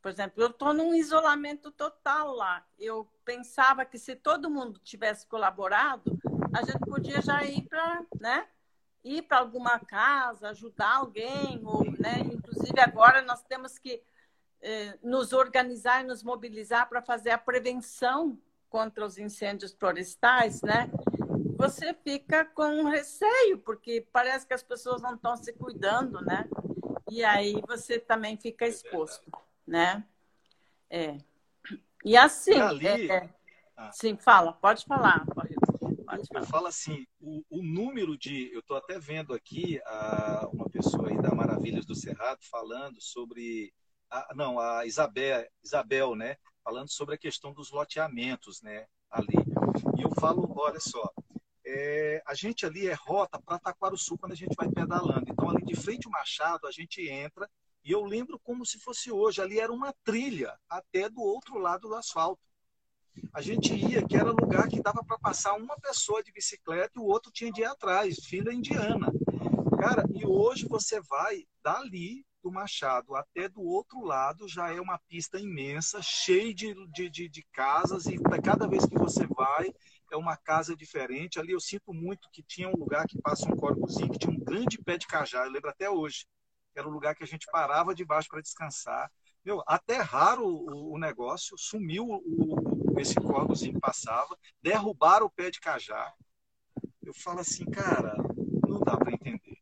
[0.00, 2.64] Por exemplo, eu estou num isolamento total lá.
[2.78, 6.16] Eu pensava que se todo mundo tivesse colaborado,
[6.54, 8.46] a gente podia já ir para, né?
[9.02, 12.20] Ir para alguma casa, ajudar alguém, ou, né?
[12.20, 14.00] Inclusive agora nós temos que
[14.60, 20.90] eh, nos organizar e nos mobilizar para fazer a prevenção contra os incêndios florestais, né?
[21.56, 26.48] Você fica com receio, porque parece que as pessoas não estão se cuidando, né?
[27.10, 29.30] E aí você também fica exposto,
[29.66, 30.04] né?
[30.90, 31.18] É.
[32.04, 32.54] E assim.
[32.54, 32.86] Ali...
[32.86, 33.34] É, é...
[33.76, 33.90] Ah.
[33.92, 35.24] Sim, fala, pode falar.
[35.26, 36.40] Pode, pode falar.
[36.40, 38.52] Eu falo assim, o, o número de.
[38.52, 43.72] Eu estou até vendo aqui a, uma pessoa aí da Maravilhas do Cerrado falando sobre.
[44.10, 46.36] A, não, a Isabel, Isabel, né?
[46.66, 48.88] Falando sobre a questão dos loteamentos, né?
[49.08, 49.36] Ali.
[49.96, 51.08] E eu falo, olha só,
[51.64, 55.30] é, a gente ali é rota para Taquaruçu quando a gente vai pedalando.
[55.30, 57.48] Então, ali de frente ao Machado, a gente entra
[57.84, 59.40] e eu lembro como se fosse hoje.
[59.40, 62.42] Ali era uma trilha até do outro lado do asfalto.
[63.32, 67.00] A gente ia, que era lugar que dava para passar uma pessoa de bicicleta e
[67.00, 69.06] o outro tinha de ir atrás, fila indiana.
[69.78, 75.00] Cara, e hoje você vai dali do Machado até do outro lado, já é uma
[75.08, 79.74] pista imensa, cheia de, de, de, de casas, e cada vez que você vai,
[80.12, 81.40] é uma casa diferente.
[81.40, 84.38] Ali eu sinto muito que tinha um lugar que passa um córregozinho, que tinha um
[84.38, 86.24] grande pé de cajá, eu lembro até hoje.
[86.76, 89.10] Era o lugar que a gente parava debaixo para descansar.
[89.44, 95.50] Meu, até raro o, o negócio, sumiu o, esse córregozinho que passava, derrubaram o pé
[95.50, 96.14] de cajá.
[97.02, 98.14] Eu falo assim, cara,
[98.68, 99.55] não dá para entender,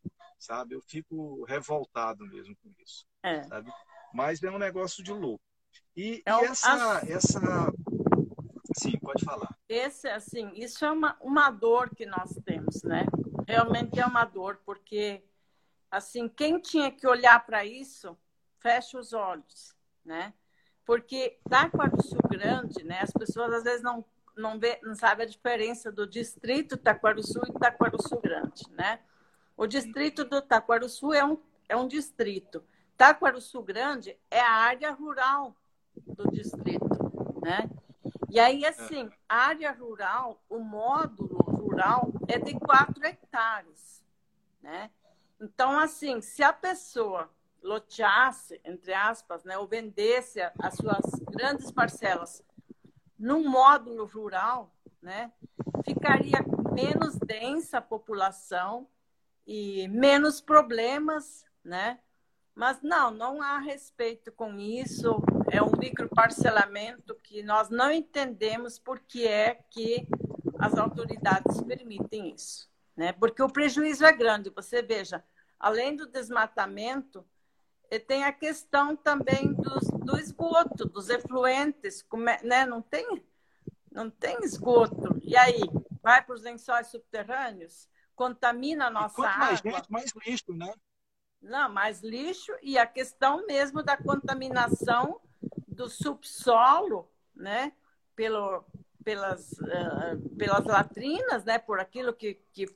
[0.44, 0.74] sabe?
[0.74, 3.42] Eu fico revoltado mesmo com isso, é.
[3.44, 3.70] sabe?
[4.12, 5.42] Mas é um negócio de louco.
[5.96, 7.72] E, é e essa, essa
[8.76, 9.56] Sim, pode falar.
[9.68, 13.06] Esse, assim, isso é uma, uma dor que nós temos, né?
[13.46, 15.22] Realmente é uma dor, porque,
[15.90, 18.16] assim, quem tinha que olhar para isso,
[18.58, 20.34] fecha os olhos, né?
[20.84, 23.00] Porque Taquaruçu Grande, né?
[23.00, 24.04] As pessoas às vezes não,
[24.36, 29.00] não, vê, não sabem a diferença do distrito Taquaruçu e Taquaruçu Grande, né?
[29.56, 31.38] O distrito do Taquaruçu é um,
[31.68, 32.64] é um distrito.
[32.96, 35.54] Taquaruçu Grande é a área rural
[35.96, 36.88] do distrito,
[37.42, 37.70] né?
[38.28, 44.04] E aí, assim, área rural, o módulo rural é de 4 hectares,
[44.60, 44.90] né?
[45.40, 47.30] Então, assim, se a pessoa
[47.62, 52.42] loteasse, entre aspas, né, ou vendesse as suas grandes parcelas
[53.18, 55.32] num módulo rural, né,
[55.84, 58.86] ficaria menos densa a população
[59.46, 61.98] e menos problemas, né?
[62.54, 69.00] Mas não, não há respeito com isso é um microparcelamento que nós não entendemos por
[69.00, 70.06] que é que
[70.58, 72.68] as autoridades permitem isso.
[72.96, 73.12] Né?
[73.12, 74.50] Porque o prejuízo é grande.
[74.50, 75.24] Você veja,
[75.58, 77.24] além do desmatamento,
[77.90, 82.66] eh, tem a questão também dos, do esgoto, dos efluentes, é, né?
[82.66, 83.24] não, tem,
[83.90, 85.20] não tem esgoto.
[85.22, 85.60] E aí,
[86.02, 89.72] vai para os lençóis subterrâneos, contamina a nossa mais água.
[89.72, 90.72] Gente, mais lixo, né?
[91.40, 95.20] Não, mais lixo e a questão mesmo da contaminação
[95.68, 97.72] do subsolo, né?
[98.16, 98.64] Pelo,
[99.04, 101.58] pelas, uh, pelas latrinas, né?
[101.58, 102.66] Por aquilo que, que,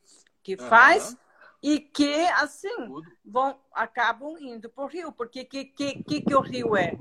[0.43, 1.13] que faz.
[1.13, 1.19] Uhum.
[1.61, 2.87] E que, assim,
[3.25, 5.11] vão, acabam indo para o rio.
[5.11, 6.93] Porque que, que, que, que o rio é?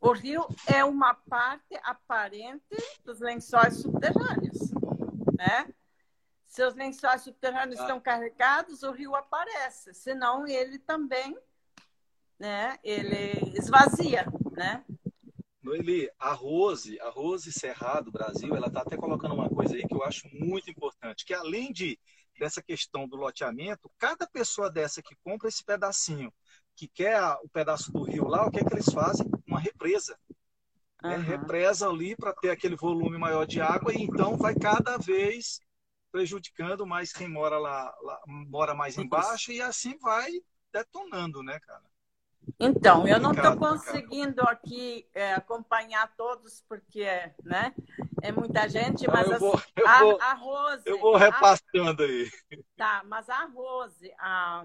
[0.00, 4.72] O rio é uma parte aparente dos lençóis subterrâneos,
[5.38, 5.72] né?
[6.54, 7.82] Se os lençóis subterrâneos ah.
[7.82, 9.92] estão carregados, o rio aparece.
[9.92, 11.36] Senão, ele também,
[12.38, 12.78] né?
[12.84, 14.84] Ele esvazia, né?
[15.60, 19.96] Noeli, a Rose, a Rose Cerrado Brasil, ela está até colocando uma coisa aí que
[19.96, 21.98] eu acho muito importante, que além de
[22.38, 26.32] dessa questão do loteamento, cada pessoa dessa que compra esse pedacinho,
[26.76, 29.28] que quer o pedaço do rio lá, o que é que eles fazem?
[29.44, 30.16] Uma represa.
[31.02, 31.10] Uhum.
[31.10, 31.16] Né?
[31.16, 35.58] Represa ali para ter aquele volume maior de água e então vai cada vez
[36.14, 40.30] prejudicando mais quem mora lá, lá mora mais embaixo e assim vai
[40.72, 41.82] detonando, né, cara?
[42.60, 47.04] Então, eu não estou conseguindo aqui é, acompanhar todos, porque
[47.42, 47.74] né,
[48.22, 50.82] é muita gente, mas não, eu vou, eu a, vou, a Rose.
[50.86, 52.30] Eu vou repassando a, aí.
[52.76, 54.64] Tá, mas a Rose, a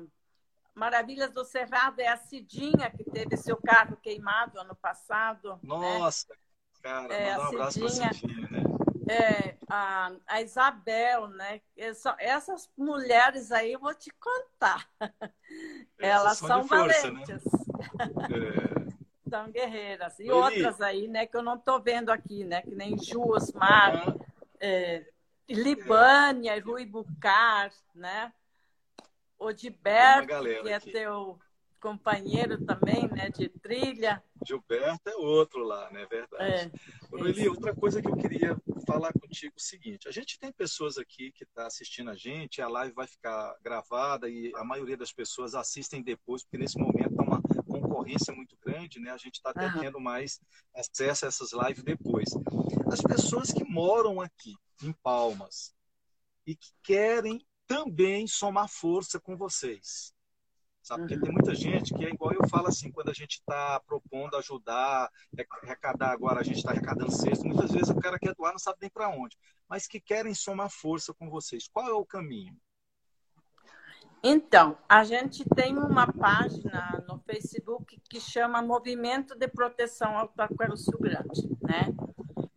[0.75, 5.53] Maravilhas do Cerrado é a Cidinha que teve seu carro queimado ano passado.
[5.53, 5.59] Né?
[5.63, 6.39] Nossa, né?
[6.83, 8.78] cara, é, um abraço para Cidinha, né?
[9.09, 11.61] É, a, a Isabel, né?
[11.75, 14.87] Essas mulheres aí eu vou te contar.
[15.97, 17.25] Elas são, força, né?
[17.25, 17.43] valentes.
[17.43, 18.85] Né?
[18.85, 19.29] É.
[19.29, 20.19] São guerreiras.
[20.19, 22.61] E outras aí, né, que eu não estou vendo aqui, né?
[22.61, 24.19] Que nem Ju Osmar, uhum.
[24.59, 25.05] é,
[25.47, 26.59] Libânia, é.
[26.59, 28.31] Rui Bucar, né?
[29.39, 30.27] Odibert,
[30.61, 31.39] que é teu
[31.79, 34.21] companheiro também, né, de trilha.
[34.45, 36.05] Gilberto é outro lá, né?
[36.09, 36.43] Verdade.
[36.43, 36.71] É,
[37.17, 41.31] Eli, outra coisa que eu queria falar contigo o seguinte: a gente tem pessoas aqui
[41.31, 45.11] que estão tá assistindo a gente, a live vai ficar gravada e a maioria das
[45.11, 49.11] pessoas assistem depois, porque nesse momento está uma concorrência muito grande, né?
[49.11, 50.39] A gente está tendo mais
[50.75, 52.29] acesso a essas lives depois.
[52.91, 55.73] As pessoas que moram aqui em Palmas
[56.45, 60.13] e que querem também somar força com vocês
[60.89, 61.03] sabe?
[61.03, 64.35] Porque tem muita gente que é igual eu falo assim, quando a gente está propondo
[64.37, 65.09] ajudar,
[65.63, 68.79] arrecadar agora, a gente está arrecadando cesto, muitas vezes o cara quer doar, não sabe
[68.81, 71.67] nem para onde, mas que querem somar força com vocês.
[71.67, 72.57] Qual é o caminho?
[74.21, 80.97] Então, a gente tem uma página no Facebook que chama Movimento de Proteção ao Taquaruçu
[80.99, 81.93] Grande, né?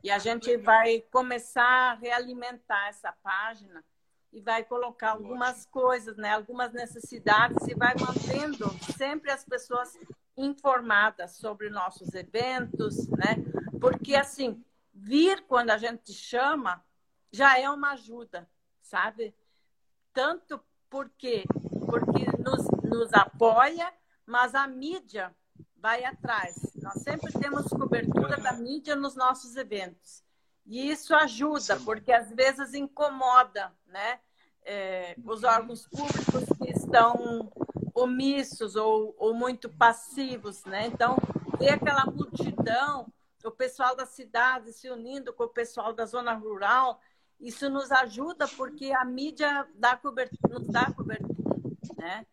[0.03, 3.85] E a gente vai começar a realimentar essa página
[4.33, 9.97] e vai colocar algumas coisas, né, algumas necessidades e vai mantendo sempre as pessoas
[10.37, 13.37] informadas sobre nossos eventos, né?
[13.81, 16.83] Porque assim, vir quando a gente chama
[17.31, 18.49] já é uma ajuda,
[18.81, 19.35] sabe?
[20.13, 21.45] Tanto porque
[21.87, 23.93] porque nos, nos apoia,
[24.25, 25.35] mas a mídia
[25.77, 26.55] vai atrás.
[26.77, 30.23] Nós sempre temos cobertura da mídia nos nossos eventos.
[30.67, 34.21] E isso ajuda, porque às vezes incomoda, né?
[34.65, 37.51] É, os órgãos públicos que estão
[37.95, 40.87] omissos ou, ou muito passivos, né?
[40.87, 41.17] Então,
[41.59, 43.13] ter aquela multidão,
[43.45, 47.01] o pessoal da cidade se unindo com o pessoal da zona rural,
[47.41, 51.57] isso nos ajuda porque a mídia dá cobertura, nos dá cobertura,
[51.97, 52.25] né?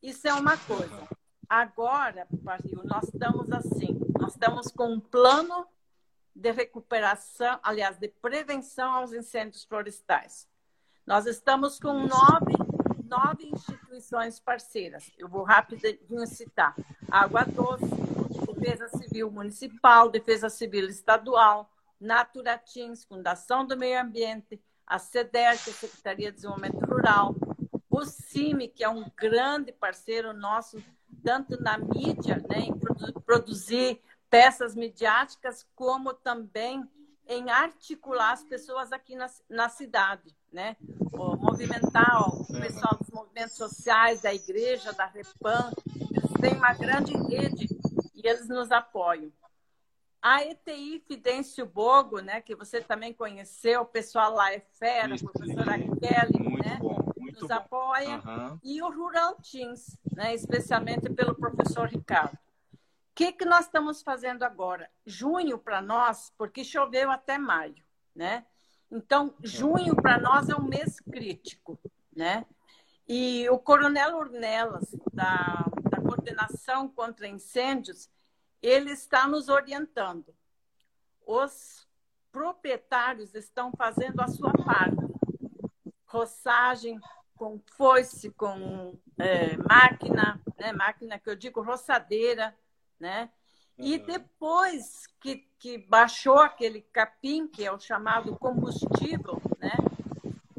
[0.00, 1.08] Isso é uma coisa.
[1.48, 5.66] Agora, Barril, nós estamos assim, nós estamos com um plano
[6.34, 10.48] de recuperação, aliás, de prevenção aos incêndios florestais.
[11.06, 12.52] Nós estamos com nove,
[13.04, 15.10] nove instituições parceiras.
[15.18, 16.74] Eu vou rapidinho citar.
[17.10, 17.84] Água Doce,
[18.62, 21.68] Defesa Civil Municipal, Defesa Civil Estadual,
[22.00, 24.96] Naturatins, Fundação do Meio Ambiente, a
[25.34, 27.34] é a Secretaria de Desenvolvimento Rural,
[27.90, 30.82] o CIMI, que é um grande parceiro nosso,
[31.24, 32.78] tanto na mídia, né, em
[33.24, 34.00] produzir
[34.32, 36.88] peças midiáticas, como também
[37.28, 40.74] em articular as pessoas aqui na, na cidade, né?
[41.12, 45.70] O movimentar ó, o pessoal dos movimentos sociais, da igreja, da Repam,
[46.10, 47.68] eles têm uma grande rede
[48.14, 49.30] e eles nos apoiam.
[50.22, 55.18] A ETI Fidêncio Bogo, né, que você também conheceu, o pessoal lá é fera, a
[55.18, 57.54] professora Kelly, né, bom, nos bom.
[57.54, 58.58] apoia, uhum.
[58.62, 62.38] e o Rural Teams, né, especialmente pelo professor Ricardo
[63.14, 64.90] que, que nós estamos fazendo agora?
[65.04, 68.46] Junho para nós, porque choveu até maio, né?
[68.90, 71.78] Então, junho para nós é um mês crítico,
[72.14, 72.46] né?
[73.08, 78.08] E o Coronel Ornelas, da, da Coordenação contra Incêndios,
[78.60, 80.34] ele está nos orientando.
[81.26, 81.86] Os
[82.30, 84.96] proprietários estão fazendo a sua parte.
[86.06, 86.98] Roçagem
[87.34, 90.72] com foice, com é, máquina, né?
[90.72, 92.56] máquina que eu digo roçadeira,
[93.02, 93.28] né?
[93.76, 99.72] E depois que, que baixou aquele capim, que é o chamado combustível, né?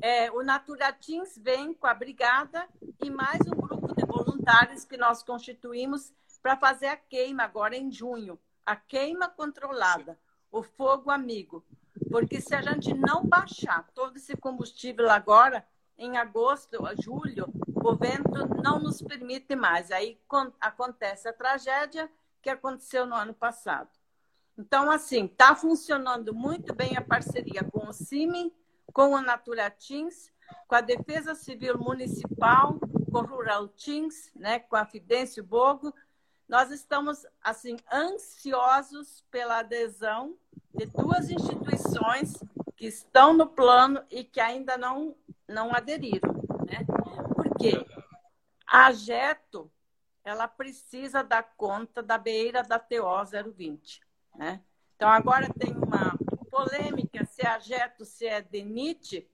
[0.02, 2.68] É, o Naturatins vem com a brigada
[3.02, 7.90] e mais um grupo de voluntários que nós constituímos para fazer a queima agora em
[7.90, 8.38] junho.
[8.66, 10.20] A queima controlada,
[10.52, 11.64] o fogo amigo.
[12.12, 15.66] Porque se a gente não baixar todo esse combustível agora,
[15.98, 19.90] em agosto, julho, o vento não nos permite mais.
[19.92, 20.20] Aí
[20.60, 22.10] acontece a tragédia
[22.44, 23.90] que aconteceu no ano passado.
[24.58, 28.54] Então, assim, está funcionando muito bem a parceria com o CIMI,
[28.92, 30.32] com o Natura Teams,
[30.68, 32.78] com a Defesa Civil Municipal,
[33.12, 35.96] com o Rural Teams, né, com a Fidêncio Bogo.
[36.48, 40.36] Nós estamos, assim, ansiosos pela adesão
[40.76, 42.34] de duas instituições
[42.76, 45.16] que estão no plano e que ainda não,
[45.48, 46.34] não aderiram.
[46.68, 46.86] Né?
[47.34, 47.86] Por quê?
[48.68, 49.72] A Ageto
[50.24, 53.06] ela precisa dar conta da beira da TO
[53.54, 54.02] 020.
[54.36, 54.62] Né?
[54.96, 56.18] Então, agora tem uma
[56.50, 59.28] polêmica se é ajeto, se é DENIT.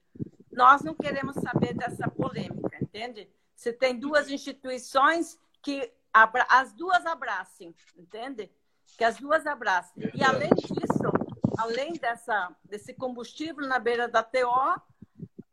[0.51, 3.29] Nós não queremos saber dessa polêmica, entende?
[3.55, 8.51] Se tem duas instituições que as duas abracem, entende?
[8.97, 10.09] Que as duas abracem.
[10.13, 11.11] E além disso,
[11.57, 14.47] além dessa, desse combustível na beira da TO,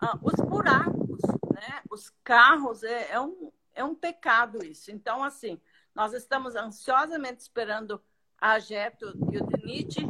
[0.01, 1.21] ah, os buracos,
[1.53, 1.83] né?
[1.91, 4.91] os carros, é, é um, é um pecado isso.
[4.91, 5.61] Então, assim,
[5.95, 8.03] nós estamos ansiosamente esperando
[8.41, 10.05] a AGETO e o DENIT,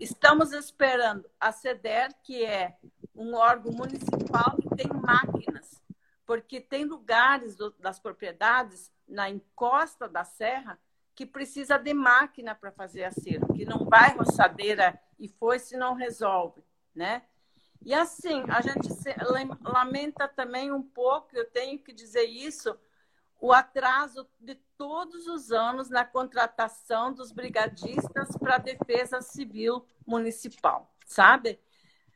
[0.00, 2.76] estamos esperando a CEDER, que é
[3.14, 5.80] um órgão municipal que tem máquinas,
[6.26, 10.78] porque tem lugares do, das propriedades na encosta da serra
[11.14, 15.94] que precisa de máquina para fazer acerto, que não vai roçadeira e foi se não
[15.94, 17.22] resolve, né?
[17.84, 18.88] E assim, a gente
[19.62, 22.78] lamenta também um pouco, eu tenho que dizer isso,
[23.42, 30.94] o atraso de todos os anos na contratação dos brigadistas para a defesa civil municipal,
[31.04, 31.58] sabe?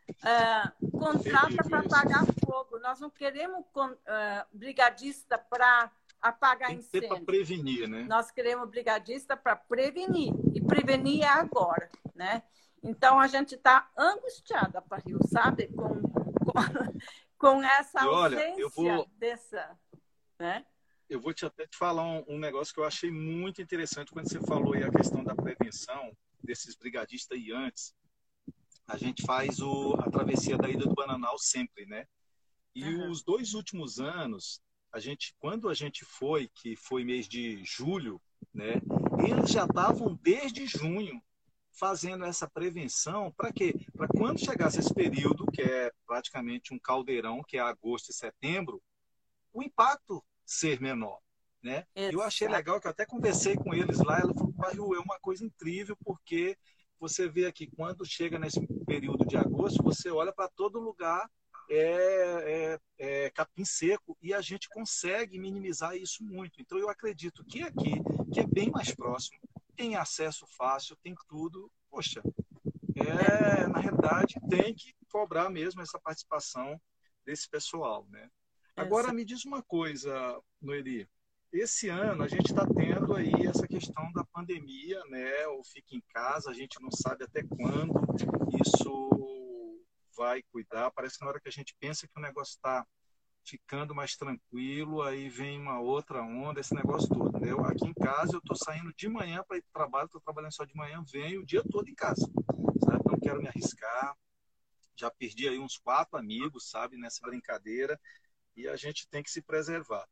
[0.08, 2.78] Uh, contrata para apagar fogo.
[2.78, 3.96] Nós não queremos uh,
[4.52, 5.90] brigadista para
[6.22, 7.08] apagar Tem incêndio.
[7.08, 8.04] para prevenir, né?
[8.08, 10.32] Nós queremos brigadista para prevenir.
[10.54, 12.44] E prevenir é agora, né?
[12.84, 15.66] Então a gente está angustiada, Rio, sabe?
[15.74, 16.02] Com,
[16.46, 16.96] com,
[17.36, 19.10] com essa ausência olha, vou...
[19.18, 19.76] dessa,
[20.38, 20.64] né?
[21.08, 24.28] Eu vou te até te falar um, um, negócio que eu achei muito interessante quando
[24.28, 27.94] você falou aí a questão da prevenção desses brigadistas aí antes.
[28.88, 32.06] A gente faz o, a travessia da Ilha do Bananal sempre, né?
[32.74, 33.10] E uhum.
[33.10, 34.60] os dois últimos anos,
[34.92, 38.20] a gente, quando a gente foi, que foi mês de julho,
[38.52, 38.80] né?
[39.26, 41.22] Eles já estavam desde junho
[41.78, 43.74] fazendo essa prevenção para quê?
[43.94, 48.82] Para quando chegasse esse período, que é praticamente um caldeirão, que é agosto e setembro,
[49.52, 51.18] o impacto ser menor.
[51.62, 51.84] Né?
[51.96, 55.18] Eu achei legal que eu até conversei com eles lá, ela falou, pai, é uma
[55.18, 56.56] coisa incrível, porque
[56.98, 61.28] você vê aqui, quando chega nesse período de agosto, você olha para todo lugar,
[61.68, 66.60] é, é, é, capim seco e a gente consegue minimizar isso muito.
[66.60, 68.00] Então eu acredito que aqui,
[68.32, 69.38] que é bem mais próximo,
[69.74, 71.70] tem acesso fácil, tem tudo.
[71.90, 72.22] Poxa,
[72.94, 76.80] é, na realidade, tem que cobrar mesmo essa participação
[77.24, 78.30] desse pessoal, né?
[78.76, 81.08] Agora, me diz uma coisa, Noeli.
[81.50, 85.46] Esse ano a gente está tendo aí essa questão da pandemia, né?
[85.46, 87.94] O fica em casa, a gente não sabe até quando
[88.62, 89.80] isso
[90.14, 90.90] vai cuidar.
[90.90, 92.86] Parece que na hora que a gente pensa que o negócio está
[93.42, 97.34] ficando mais tranquilo, aí vem uma outra onda, esse negócio todo.
[97.34, 97.64] Entendeu?
[97.64, 100.52] Aqui em casa eu estou saindo de manhã para ir para o trabalho, estou trabalhando
[100.52, 102.30] só de manhã, venho o dia todo em casa.
[102.84, 103.02] Sabe?
[103.06, 104.14] Não quero me arriscar.
[104.94, 107.98] Já perdi aí uns quatro amigos, sabe, nessa brincadeira,
[108.56, 110.08] e a gente tem que se preservar.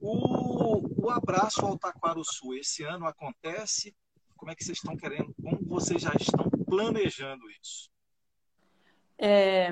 [0.00, 3.96] O, o abraço ao Taquaruçu esse ano acontece?
[4.36, 5.34] Como é que vocês estão querendo?
[5.42, 7.90] Como vocês já estão planejando isso?
[9.16, 9.70] É,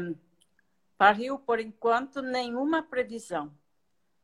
[0.99, 3.57] para Rio, por enquanto, nenhuma previsão.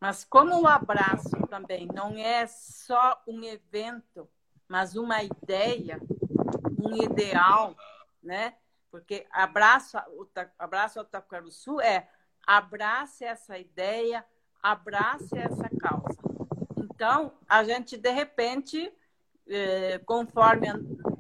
[0.01, 4.29] Mas como o abraço também não é só um evento,
[4.67, 6.01] mas uma ideia,
[6.77, 7.77] um ideal,
[8.21, 8.57] né?
[8.91, 9.97] Porque abraço,
[10.59, 12.11] abraço ao Taquaruçu é
[12.47, 14.25] abrace essa ideia,
[14.63, 16.19] abrace essa causa.
[16.77, 18.93] Então, a gente, de repente,
[19.49, 20.69] eh, conforme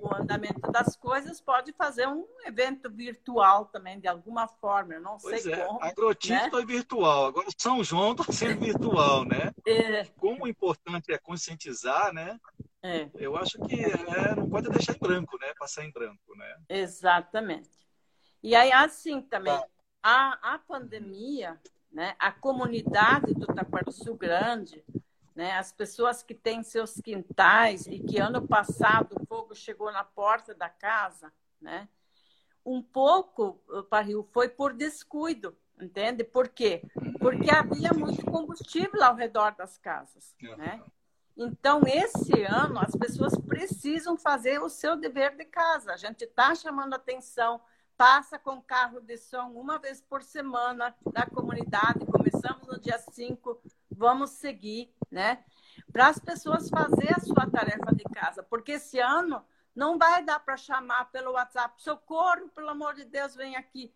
[0.02, 4.94] o andamento das coisas, pode fazer um evento virtual também, de alguma forma.
[4.94, 5.64] Eu não pois sei é.
[5.64, 5.82] como.
[5.82, 6.62] Agrotinto né?
[6.62, 9.52] é virtual, agora São João está sendo virtual, né?
[9.66, 10.04] É.
[10.18, 12.38] Como o importante é conscientizar, né?
[12.82, 13.08] É.
[13.14, 15.52] Eu acho que é, não pode deixar em branco, né?
[15.58, 16.56] Passar em branco, né?
[16.68, 17.70] Exatamente.
[18.42, 19.66] E aí, assim também, tá.
[20.02, 22.14] A, a pandemia, né?
[22.18, 24.84] a comunidade do Taquarussu Grande,
[25.34, 25.52] né?
[25.52, 30.54] As pessoas que têm seus quintais e que ano passado o fogo chegou na porta
[30.54, 31.88] da casa, né?
[32.64, 36.22] Um pouco, Parril, foi por descuido, entende?
[36.22, 36.82] Por quê?
[37.18, 40.80] Porque havia muito combustível ao redor das casas, né?
[41.36, 45.92] Então, esse ano, as pessoas precisam fazer o seu dever de casa.
[45.92, 47.60] A gente está chamando atenção,
[48.02, 52.04] passa com carro de som uma vez por semana na comunidade.
[52.04, 55.44] Começamos no dia 5, vamos seguir, né?
[55.92, 59.40] Para as pessoas fazer a sua tarefa de casa, porque esse ano
[59.72, 63.94] não vai dar para chamar pelo WhatsApp, socorro, pelo amor de Deus, vem aqui.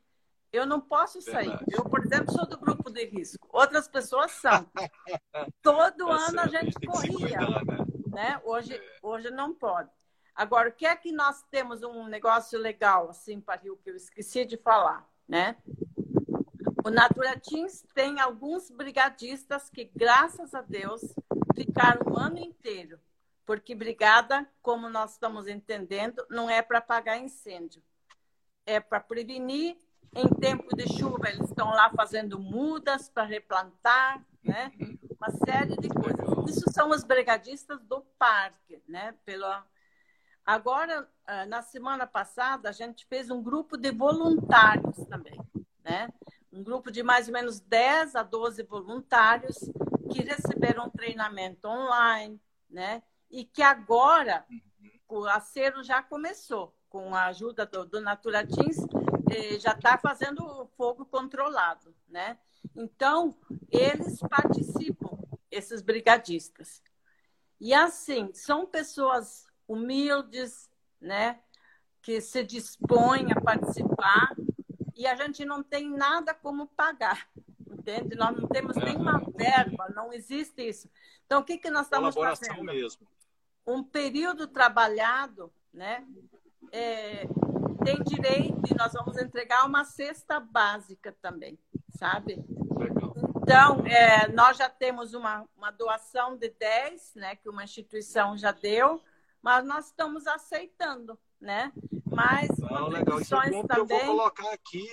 [0.52, 1.48] Eu não posso sair.
[1.48, 1.74] Verdade.
[1.76, 3.48] Eu, por exemplo, sou do grupo de risco.
[3.52, 4.70] Outras pessoas são.
[5.60, 7.40] Todo tá ano a gente, a gente corria.
[7.40, 8.06] Né?
[8.06, 8.40] né?
[8.44, 8.98] Hoje, é.
[9.02, 9.90] hoje não pode.
[10.36, 13.96] Agora, o que é que nós temos um negócio legal, assim, para Rio, que eu
[13.96, 15.56] esqueci de falar, né?
[16.84, 21.00] O Natura Teams tem alguns brigadistas que, graças a Deus,
[21.54, 23.00] ficaram o ano inteiro.
[23.46, 27.82] Porque brigada, como nós estamos entendendo, não é para apagar incêndio.
[28.66, 29.78] É para prevenir.
[30.14, 34.70] Em tempo de chuva, eles estão lá fazendo mudas para replantar, né?
[35.18, 36.56] Uma série de coisas.
[36.56, 39.14] Isso são os brigadistas do parque, né?
[39.24, 39.66] Pela...
[40.46, 45.38] Agora, ah, na semana passada, a gente fez um grupo de voluntários também,
[45.84, 46.08] né?
[46.56, 49.58] um grupo de mais ou menos 10 a 12 voluntários
[50.10, 52.40] que receberam treinamento online,
[52.70, 53.02] né?
[53.30, 54.46] E que agora
[55.06, 58.78] o acero já começou, com a ajuda do, do Natura Teams,
[59.30, 62.38] eh, já está fazendo o fogo controlado, né?
[62.74, 63.36] Então,
[63.70, 65.18] eles participam,
[65.50, 66.82] esses brigadistas.
[67.60, 71.40] E assim, são pessoas humildes, né?
[72.02, 74.34] Que se dispõem a participar
[74.94, 77.28] e a gente não tem nada como pagar,
[77.66, 78.16] entende?
[78.16, 80.88] Nós não temos nenhuma verba, não existe isso.
[81.26, 82.62] Então, o que, que nós estamos fazendo?
[82.62, 83.06] mesmo.
[83.66, 86.06] Um período trabalhado, né?
[86.72, 87.26] É,
[87.84, 91.58] tem direito e nós vamos entregar uma cesta básica também,
[91.90, 92.44] sabe?
[93.42, 98.50] Então, é, nós já temos uma, uma doação de 10, né, que uma instituição já
[98.50, 99.00] deu,
[99.46, 101.72] mas nós estamos aceitando, né?
[102.04, 103.20] Mas Não, legal.
[103.20, 103.96] Isso é bom também...
[104.00, 104.84] eu vou colocar aqui.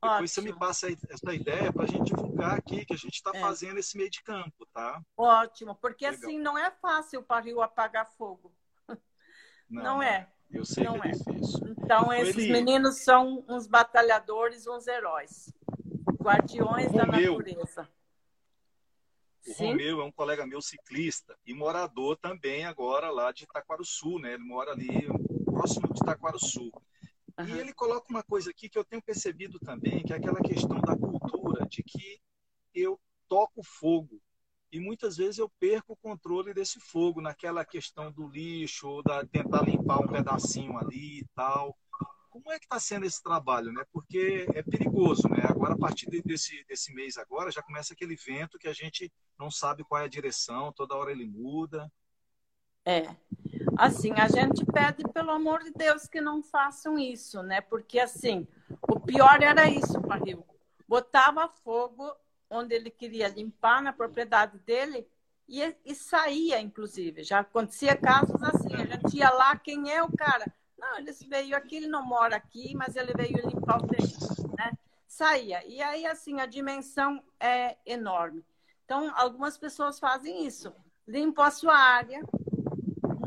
[0.00, 0.28] Depois Ótimo.
[0.28, 3.40] você me passa essa ideia para a gente divulgar aqui que a gente está é.
[3.40, 5.02] fazendo esse meio de campo, tá?
[5.16, 6.20] Ótimo, porque legal.
[6.20, 8.54] assim não é fácil para Rio apagar fogo.
[9.68, 10.30] Não, não é.
[10.48, 11.14] Eu sei não que é, é.
[11.14, 11.74] difícil.
[11.76, 12.52] Então, esses Ele...
[12.52, 15.52] meninos são uns batalhadores, uns heróis.
[16.22, 17.88] Guardiões da natureza.
[19.46, 19.66] O Sim?
[19.66, 24.34] Romeu é um colega meu ciclista e morador também agora lá de Itaquaruçu, né?
[24.34, 25.06] Ele mora ali
[25.44, 26.72] próximo de Itaquaruçu.
[27.38, 27.46] Uhum.
[27.46, 30.80] E ele coloca uma coisa aqui que eu tenho percebido também, que é aquela questão
[30.80, 32.20] da cultura, de que
[32.74, 34.20] eu toco fogo
[34.76, 39.24] e muitas vezes eu perco o controle desse fogo naquela questão do lixo ou da
[39.24, 41.76] tentar limpar um pedacinho ali e tal.
[42.46, 43.84] Como é que está sendo esse trabalho, né?
[43.92, 45.42] Porque é perigoso, né?
[45.48, 49.50] Agora a partir desse desse mês agora já começa aquele vento que a gente não
[49.50, 51.90] sabe qual é a direção, toda hora ele muda.
[52.84, 53.08] É.
[53.76, 57.60] Assim, a gente pede pelo amor de Deus que não façam isso, né?
[57.60, 58.46] Porque assim,
[58.88, 60.46] o pior era isso, Parril.
[60.86, 62.14] Botava fogo
[62.48, 65.04] onde ele queria limpar na propriedade dele
[65.48, 67.24] e, e saía, inclusive.
[67.24, 70.46] Já acontecia casos assim, a gente ia lá, quem é o cara?
[70.86, 74.72] Não, ele veio aqui, ele não mora aqui, mas ele veio limpar o terreno, né?
[75.08, 75.66] Saía.
[75.66, 78.44] E aí, assim, a dimensão é enorme.
[78.84, 80.72] Então, algumas pessoas fazem isso.
[81.06, 82.22] Limpam a sua área,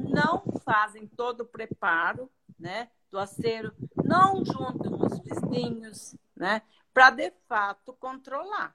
[0.10, 2.90] não fazem todo o preparo, né?
[3.12, 3.74] Do acero,
[4.06, 6.62] não juntam os vizinhos, né?
[6.94, 8.74] Para, de fato, controlar.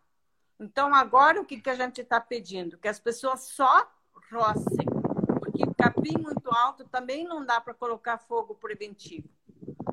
[0.60, 2.76] Então, agora o que, que a gente está pedindo?
[2.76, 3.88] Que as pessoas só
[4.30, 4.86] rocem,
[5.54, 9.28] porque capim muito alto também não dá para colocar fogo preventivo.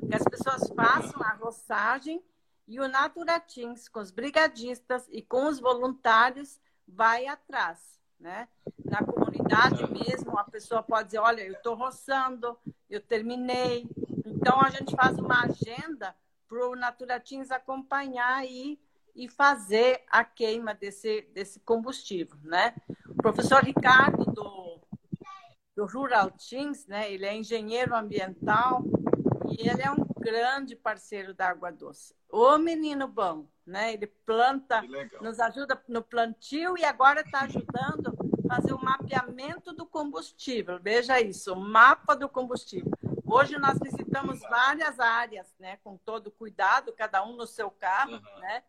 [0.08, 2.20] Que as pessoas façam a roçagem
[2.66, 8.00] e o Naturatins, com os brigadistas e com os voluntários, vai atrás.
[8.18, 8.48] Né?
[8.84, 12.58] Na comunidade mesmo, a pessoa pode dizer, olha, eu estou roçando,
[12.90, 13.88] eu terminei.
[14.26, 16.14] Então, a gente faz uma agenda
[16.48, 18.80] para o Naturatins acompanhar e
[19.14, 22.74] e fazer a queima desse, desse combustível, né?
[23.06, 24.71] O professor Ricardo do,
[25.74, 27.10] do Rural Teams, né?
[27.12, 28.84] Ele é engenheiro ambiental
[29.58, 32.14] e ele é um grande parceiro da Água Doce.
[32.28, 33.92] O menino bom, né?
[33.92, 34.82] Ele planta,
[35.20, 38.16] nos ajuda no plantio e agora está ajudando
[38.48, 40.78] a fazer o mapeamento do combustível.
[40.80, 42.92] Veja isso, o mapa do combustível.
[43.24, 45.78] Hoje nós visitamos várias áreas, né?
[45.82, 48.40] Com todo cuidado, cada um no seu carro, uhum.
[48.40, 48.62] né?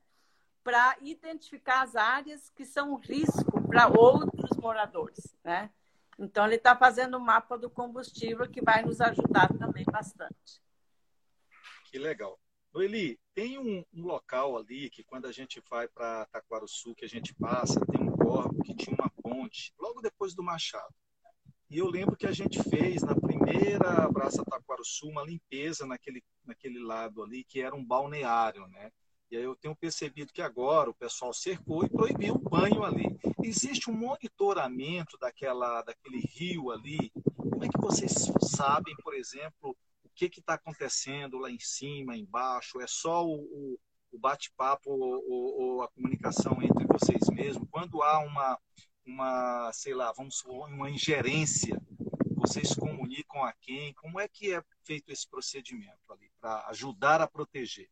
[0.63, 5.69] para identificar as áreas que são risco para outros moradores, né?
[6.17, 10.61] Então ele está fazendo o um mapa do combustível que vai nos ajudar também bastante.
[11.85, 12.39] Que legal.
[12.75, 17.07] Eli, tem um, um, local ali que quando a gente vai para Taquaruçu, que a
[17.07, 20.93] gente passa, tem um corpo que tinha uma ponte, logo depois do Machado.
[21.69, 26.79] E eu lembro que a gente fez na primeira Praça Taquaruçu uma limpeza naquele, naquele
[26.79, 28.91] lado ali, que era um balneário, né?
[29.33, 33.17] E aí eu tenho percebido que agora o pessoal cercou e proibiu o banho ali.
[33.41, 37.11] Existe um monitoramento daquela, daquele rio ali?
[37.35, 38.13] Como é que vocês
[38.55, 42.79] sabem, por exemplo, o que está acontecendo lá em cima, embaixo?
[42.79, 43.79] É só o,
[44.11, 47.67] o bate-papo ou, ou, a comunicação entre vocês mesmos?
[47.71, 48.59] Quando há uma,
[49.03, 51.81] uma sei lá, vamos supor, uma ingerência,
[52.35, 53.95] vocês comunicam a quem?
[53.95, 57.89] Como é que é feito esse procedimento ali para ajudar a proteger?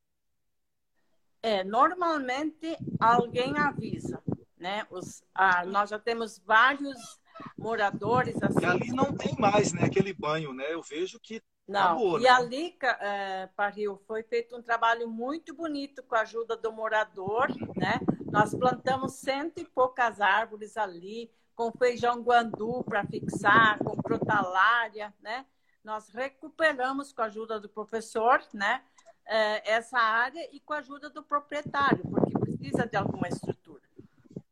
[1.43, 4.21] É, normalmente alguém avisa,
[4.57, 4.85] né?
[4.89, 7.19] Os, ah, nós já temos vários
[7.57, 8.61] moradores assim.
[8.61, 9.85] E ali não tem mais, né?
[9.85, 10.71] Aquele banho, né?
[10.71, 11.81] Eu vejo que não.
[11.81, 12.29] Acabou, e né?
[12.29, 17.99] ali, é, Parril, foi feito um trabalho muito bonito com a ajuda do morador, né?
[18.31, 25.45] Nós plantamos cento e poucas árvores ali, com feijão guandu para fixar, com crotalária, né?
[25.83, 28.83] Nós recuperamos com a ajuda do professor, né?
[29.25, 33.81] É, essa área e com a ajuda do proprietário, porque precisa de alguma estrutura.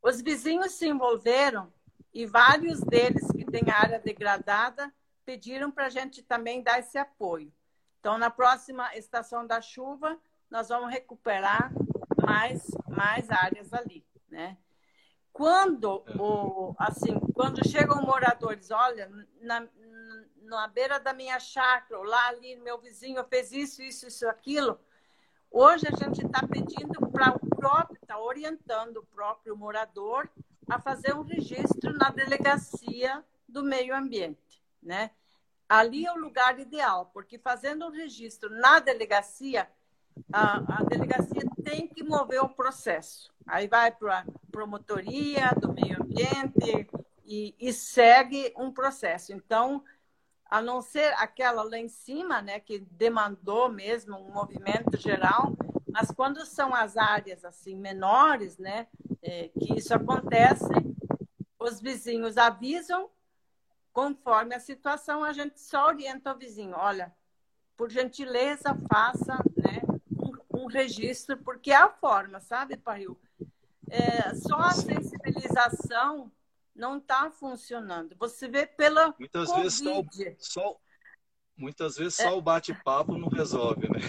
[0.01, 1.71] Os vizinhos se envolveram
[2.13, 4.93] e vários deles que têm área degradada
[5.25, 7.51] pediram para a gente também dar esse apoio.
[7.99, 10.17] Então, na próxima estação da chuva,
[10.49, 11.71] nós vamos recuperar
[12.21, 14.57] mais, mais áreas ali, né?
[15.39, 19.09] quando o assim, quando chegam moradores, olha,
[19.41, 19.65] na,
[20.41, 24.79] na beira da minha chácara, lá ali meu vizinho fez isso, isso, isso, aquilo.
[25.51, 30.29] Hoje a gente está pedindo para o próprio, está orientando o próprio morador
[30.69, 35.11] a fazer um registro na delegacia do meio ambiente, né?
[35.67, 39.69] Ali é o lugar ideal, porque fazendo um registro na delegacia,
[40.31, 43.31] a, a delegacia tem que mover o processo.
[43.45, 46.87] Aí vai para a promotoria do meio ambiente
[47.29, 49.31] e, e segue um processo.
[49.31, 49.83] Então,
[50.45, 55.53] a não ser aquela lá em cima, né, que demandou mesmo um movimento geral,
[55.87, 58.87] mas quando são as áreas assim menores, né,
[59.21, 60.65] é, que isso acontece,
[61.59, 63.07] os vizinhos avisam,
[63.93, 67.13] conforme a situação, a gente só orienta o vizinho, olha,
[67.77, 69.83] por gentileza, faça né,
[70.17, 73.19] um, um registro, porque é a forma, sabe, Paril?
[73.87, 76.31] É, só a sensibilização
[76.79, 78.15] não está funcionando.
[78.17, 79.61] Você vê pela muitas COVID.
[79.61, 80.79] vezes só, só
[81.57, 82.31] muitas vezes só é.
[82.31, 83.99] o bate-papo não resolve, né?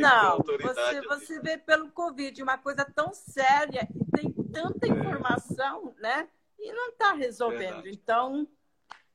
[0.00, 4.90] Não, você, você vê pelo Covid uma coisa tão séria e tem tanta é.
[4.90, 6.28] informação, né?
[6.58, 7.82] E não está resolvendo.
[7.82, 7.90] Verdade.
[7.90, 8.48] Então,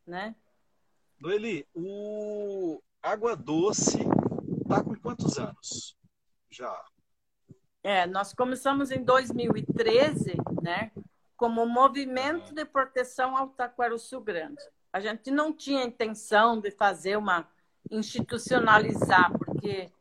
[0.07, 0.33] né?
[1.19, 3.99] Noeli, o Água Doce
[4.61, 5.97] está com quantos anos?
[6.49, 6.73] Já.
[7.83, 10.91] É, nós começamos em 2013, né?
[11.35, 14.61] Como movimento de proteção ao Taquaruçu Grande.
[14.91, 17.47] A gente não tinha intenção de fazer uma
[17.89, 19.91] institucionalizar, porque,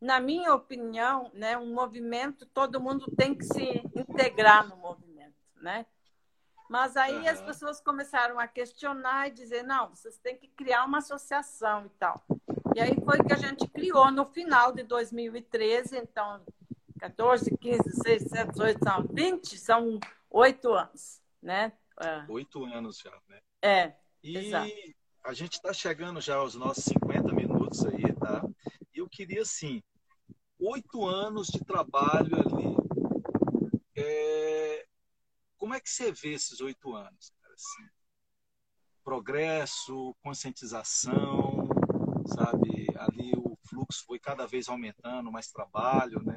[0.00, 5.86] na minha opinião, né, um movimento, todo mundo tem que se integrar no movimento, né?
[6.68, 7.28] Mas aí uhum.
[7.28, 11.88] as pessoas começaram a questionar e dizer, não, vocês têm que criar uma associação e
[11.90, 12.22] tal.
[12.76, 16.40] E aí foi que a gente criou no final de 2013, então
[17.00, 21.72] 14, 15, 16, 17, 18, são 20, são oito anos, né?
[21.98, 22.24] É.
[22.28, 23.40] Oito anos já, né?
[23.62, 23.94] É.
[24.22, 24.70] E exato.
[25.24, 28.42] a gente está chegando já aos nossos 50 minutos aí, tá?
[28.94, 29.82] E eu queria, assim,
[30.58, 32.76] oito anos de trabalho ali.
[33.96, 34.86] É...
[35.56, 37.32] Como é que você vê esses oito anos?
[37.40, 37.54] Cara?
[37.54, 37.88] Assim,
[39.02, 41.66] progresso, conscientização,
[42.26, 42.88] sabe?
[42.98, 46.36] Ali o fluxo foi cada vez aumentando, mais trabalho, né?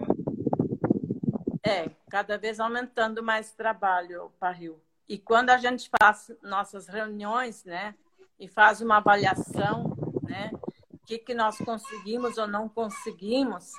[1.65, 4.81] É, cada vez aumentando mais trabalho, Parril.
[5.07, 7.95] E quando a gente faz nossas reuniões, né,
[8.37, 10.51] e faz uma avaliação, né,
[10.91, 13.71] o que, que nós conseguimos ou não conseguimos,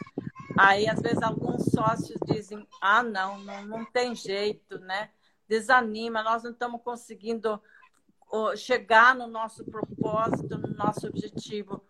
[0.59, 5.11] aí às vezes alguns sócios dizem, ah, não, não, não tem jeito, né,
[5.47, 7.61] desanima, nós não estamos conseguindo
[8.57, 11.85] chegar no nosso propósito, no nosso objetivo.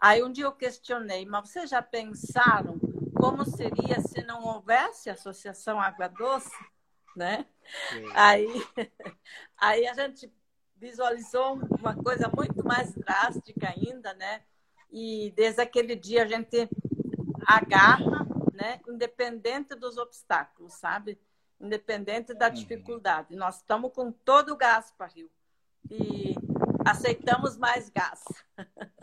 [0.00, 2.78] Aí um dia eu questionei, mas vocês já pensaram
[3.24, 6.50] como seria se não houvesse associação Água Doce,
[7.16, 7.46] né?
[8.14, 8.46] Aí,
[9.56, 10.30] aí a gente
[10.76, 14.42] visualizou uma coisa muito mais drástica ainda, né?
[14.92, 16.68] E desde aquele dia a gente
[17.46, 18.78] agarra, né?
[18.86, 21.18] Independente dos obstáculos, sabe?
[21.58, 22.52] Independente da uhum.
[22.52, 23.34] dificuldade.
[23.34, 25.30] Nós estamos com todo o gás para Rio
[25.90, 26.34] e
[26.84, 28.22] aceitamos mais gás.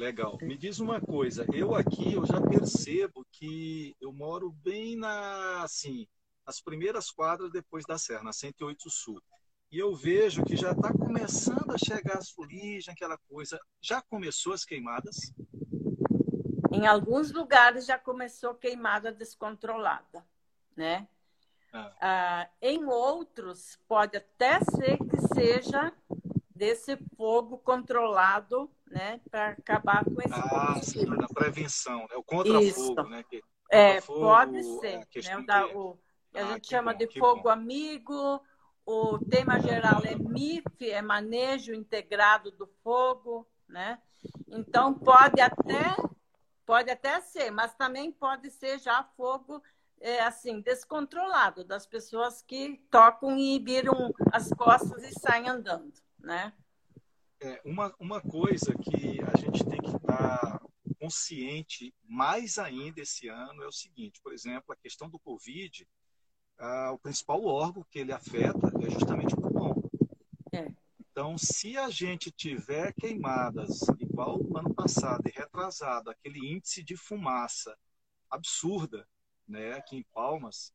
[0.00, 0.38] Legal.
[0.40, 6.08] Me diz uma coisa, eu aqui eu já percebo que eu moro bem na assim,
[6.46, 9.20] as primeiras quadras depois da Serra, na 108 Sul.
[9.70, 13.60] E eu vejo que já está começando a chegar as fuligens, aquela coisa.
[13.78, 15.34] Já começou as queimadas?
[16.72, 20.24] Em alguns lugares já começou queimada descontrolada,
[20.74, 21.06] né?
[21.74, 21.92] Ah.
[22.00, 25.92] Ah, em outros, pode até ser que seja
[26.56, 32.16] desse fogo controlado né, para acabar com esse ah, sim, na prevenção, né?
[32.16, 33.22] o contra-fogo, né?
[33.22, 34.98] Que, é, pode ser.
[34.98, 35.36] Né?
[35.38, 35.98] O da, o,
[36.34, 37.48] a ah, gente chama bom, de fogo bom.
[37.48, 38.42] amigo,
[38.84, 44.00] o tema geral é MIF, é manejo integrado do fogo, né?
[44.48, 45.96] Então pode até
[46.66, 49.62] pode até ser, mas também pode ser já fogo
[50.00, 56.52] é, assim descontrolado das pessoas que tocam e viram as costas e saem andando, né?
[57.42, 60.60] É, uma, uma coisa que a gente tem que estar
[60.98, 65.88] consciente mais ainda esse ano é o seguinte, por exemplo, a questão do Covid,
[66.58, 69.82] ah, o principal órgão que ele afeta é justamente o pulmão.
[70.52, 70.70] É.
[71.00, 77.74] Então, se a gente tiver queimadas, igual ano passado e retrasado, aquele índice de fumaça
[78.30, 79.08] absurda,
[79.48, 80.72] né, aqui em Palmas,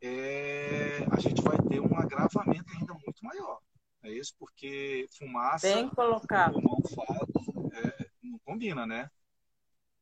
[0.00, 3.60] é, a gente vai ter um agravamento ainda muito maior.
[4.02, 6.52] É isso porque fumaça, Bem colocado.
[6.52, 9.10] pulmão fato, é, não combina, né?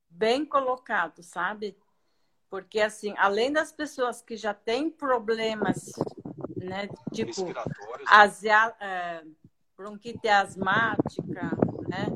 [0.09, 1.77] Bem colocado, sabe?
[2.49, 5.93] Porque, assim, além das pessoas que já têm problemas
[6.67, 6.89] né?
[7.13, 7.47] Tipo,
[8.07, 9.23] asia, é,
[9.77, 11.51] bronquite asmática,
[11.89, 12.07] né?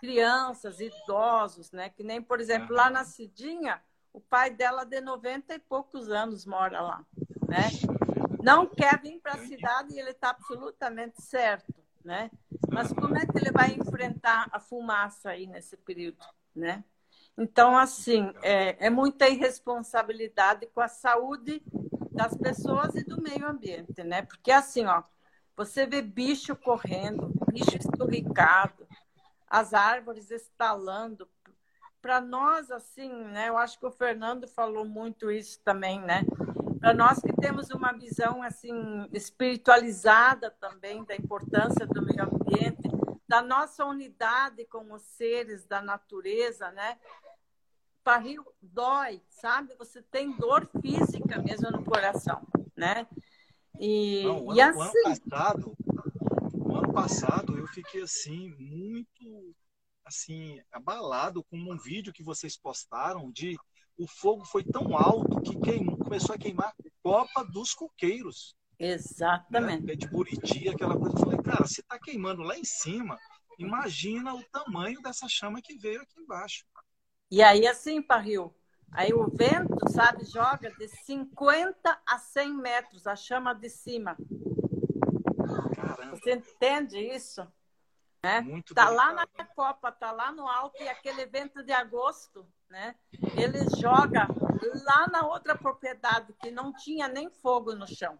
[0.00, 1.88] Crianças, idosos, né?
[1.88, 3.80] Que nem, por exemplo, lá na Cidinha,
[4.12, 7.06] o pai dela de 90 e poucos anos mora lá,
[7.48, 7.70] né?
[8.42, 11.72] Não quer vir para a cidade e ele está absolutamente certo,
[12.04, 12.30] né?
[12.70, 16.18] Mas como é que ele vai enfrentar a fumaça aí nesse período,
[16.54, 16.84] né?
[17.38, 21.62] Então, assim, é, é muita irresponsabilidade com a saúde
[22.10, 24.22] das pessoas e do meio ambiente, né?
[24.22, 25.02] Porque assim, ó,
[25.56, 28.86] você vê bicho correndo, bicho esturricado,
[29.48, 31.28] as árvores estalando.
[32.00, 33.48] Para nós, assim, né?
[33.48, 36.24] Eu acho que o Fernando falou muito isso também, né?
[36.82, 38.74] Para nós que temos uma visão assim
[39.12, 42.88] espiritualizada também da importância do meio ambiente,
[43.28, 46.98] da nossa unidade com os seres da natureza, né?
[48.04, 49.76] Barril dói, sabe?
[49.76, 52.44] Você tem dor física mesmo no coração,
[52.76, 53.06] né?
[53.78, 54.98] E, Não, o, e ano, assim...
[54.98, 55.76] o ano passado,
[56.52, 59.54] o ano passado eu fiquei assim muito
[60.04, 63.56] assim abalado com um vídeo que vocês postaram de
[63.98, 68.56] o fogo foi tão alto que queimou, começou a queimar a copa dos coqueiros.
[68.78, 69.84] Exatamente.
[69.84, 69.94] Né?
[69.94, 71.16] De Buriti, aquela coisa.
[71.16, 73.18] Eu falei, cara, se está queimando lá em cima,
[73.58, 76.64] imagina o tamanho dessa chama que veio aqui embaixo.
[77.30, 78.54] E aí, assim, Parril,
[78.90, 84.16] aí o vento, sabe, joga de 50 a 100 metros a chama de cima.
[85.74, 86.16] Caramba.
[86.16, 87.46] Você entende isso?
[88.22, 88.40] Né?
[88.40, 92.94] Muito tá lá na Copa, tá lá no alto e aquele evento de agosto, né?
[93.36, 94.26] Ele joga
[94.86, 98.18] lá na outra propriedade que não tinha nem fogo no chão,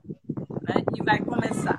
[0.62, 0.74] né?
[0.94, 1.78] E vai começar.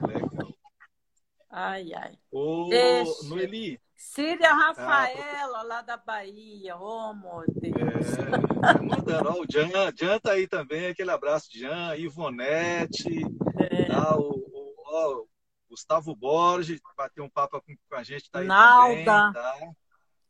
[1.49, 2.17] Ai, ai.
[2.31, 3.27] Ô, Deixa.
[3.27, 3.79] Noeli.
[3.95, 6.75] Síria Rafaela, ah, lá da Bahia.
[6.75, 8.17] Ô, oh, meu Deus.
[8.17, 9.29] É, mandando.
[9.29, 10.87] Ó, o Jan, Jan tá aí também.
[10.87, 11.95] Aquele abraço, Jan.
[11.95, 13.21] Ivonete.
[13.59, 13.85] É.
[13.85, 15.25] Tá, o, o ó,
[15.69, 18.95] Gustavo Borges, bateu um papo com, com a gente, tá aí Nalda.
[18.95, 19.75] também, tá?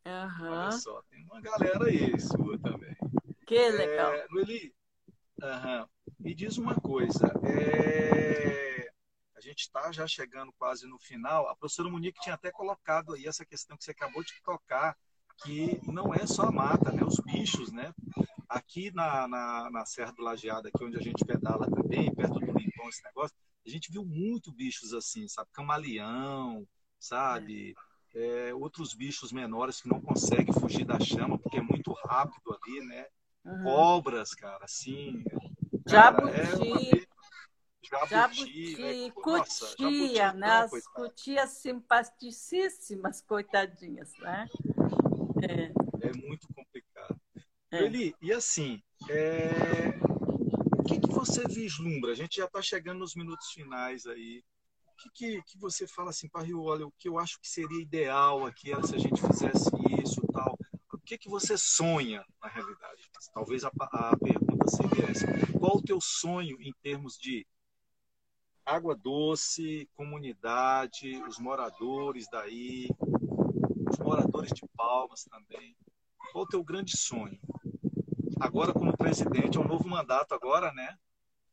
[0.06, 0.50] Uhum.
[0.50, 2.94] Olha só, tem uma galera aí sua também.
[3.46, 4.12] Que legal.
[4.12, 4.74] É, Lueli,
[5.42, 5.86] uhum,
[6.20, 7.32] me diz uma coisa.
[7.42, 8.90] É,
[9.34, 11.48] a gente está já chegando quase no final.
[11.48, 14.94] A professora Monique tinha até colocado aí essa questão que você acabou de tocar,
[15.42, 17.02] que não é só a mata, né?
[17.02, 17.94] Os bichos, né?
[18.46, 22.58] Aqui na, na, na Serra do Lajeado, aqui onde a gente pedala também, perto do
[22.58, 23.34] Limpão, esse negócio,
[23.66, 25.48] a gente viu muito bichos assim, sabe?
[25.50, 26.66] Camaleão,
[26.98, 27.70] sabe?
[27.70, 27.93] É.
[28.14, 32.80] É, outros bichos menores que não conseguem fugir da chama porque é muito rápido ali,
[32.86, 33.06] né?
[33.44, 33.62] Uhum.
[33.64, 35.24] Cobras, cara, assim.
[35.88, 36.38] Cara, jabuti.
[36.38, 37.14] É
[37.86, 39.12] jabuti, jabuti né?
[39.26, 40.48] Nossa, cutia, jabuti, né?
[40.48, 44.48] As cutias simpaticíssimas, coitadinhas, né?
[45.42, 47.20] É, é muito complicado.
[47.70, 47.82] É.
[47.82, 49.98] Eli, e assim, é
[50.78, 52.12] o que, que você vislumbra?
[52.12, 54.44] A gente já está chegando nos minutos finais aí.
[54.96, 58.46] Que, que, que você fala assim, Parrio, olha, o que eu acho que seria ideal
[58.46, 59.70] aqui era se a gente fizesse
[60.02, 60.56] isso tal.
[60.92, 63.10] O que, que você sonha, na realidade?
[63.34, 65.26] Talvez a, a pergunta seria essa.
[65.58, 67.46] Qual o teu sonho em termos de
[68.64, 72.88] água doce, comunidade, os moradores daí,
[73.90, 75.76] os moradores de Palmas também?
[76.32, 77.38] Qual o teu grande sonho?
[78.40, 80.98] agora como presidente, é um novo mandato agora, né?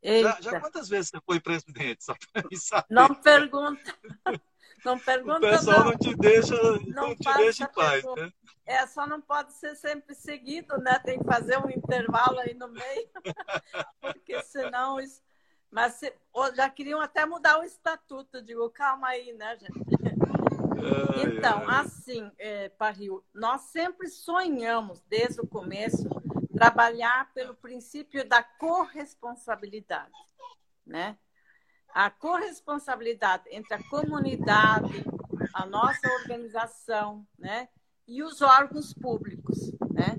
[0.03, 2.03] Já, já, quantas vezes você foi presidente?
[2.03, 2.15] Só
[2.55, 2.85] saber.
[2.89, 3.95] Não pergunta.
[4.83, 5.37] Não pergunta.
[5.37, 8.33] O pessoal não, não te deixa, não, não te deixa em paz, né?
[8.65, 10.97] É, só não pode ser sempre seguido, né?
[10.99, 13.09] Tem que fazer um intervalo aí no meio,
[14.01, 15.21] porque senão isso.
[15.69, 16.11] Mas se...
[16.55, 18.41] já queriam até mudar o estatuto.
[18.41, 19.71] Digo, calma aí, né, gente?
[20.81, 21.85] Ai, então, ai.
[21.85, 26.09] assim, é, Parril, nós sempre sonhamos desde o começo
[26.61, 30.11] trabalhar pelo princípio da corresponsabilidade,
[30.85, 31.17] né?
[31.91, 35.03] A corresponsabilidade entre a comunidade,
[35.55, 37.67] a nossa organização, né?
[38.07, 40.15] E os órgãos públicos, né?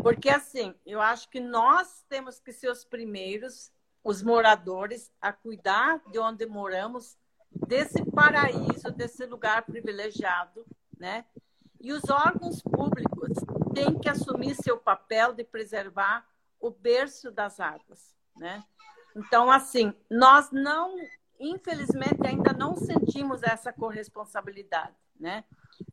[0.00, 3.72] Porque assim, eu acho que nós temos que ser os primeiros,
[4.04, 7.18] os moradores, a cuidar de onde moramos,
[7.66, 10.64] desse paraíso, desse lugar privilegiado,
[10.96, 11.24] né?
[11.80, 13.38] E os órgãos públicos
[13.74, 16.26] têm que assumir seu papel de preservar
[16.60, 18.62] o berço das águas, né?
[19.16, 20.96] Então, assim, nós não,
[21.38, 25.44] infelizmente, ainda não sentimos essa corresponsabilidade, né?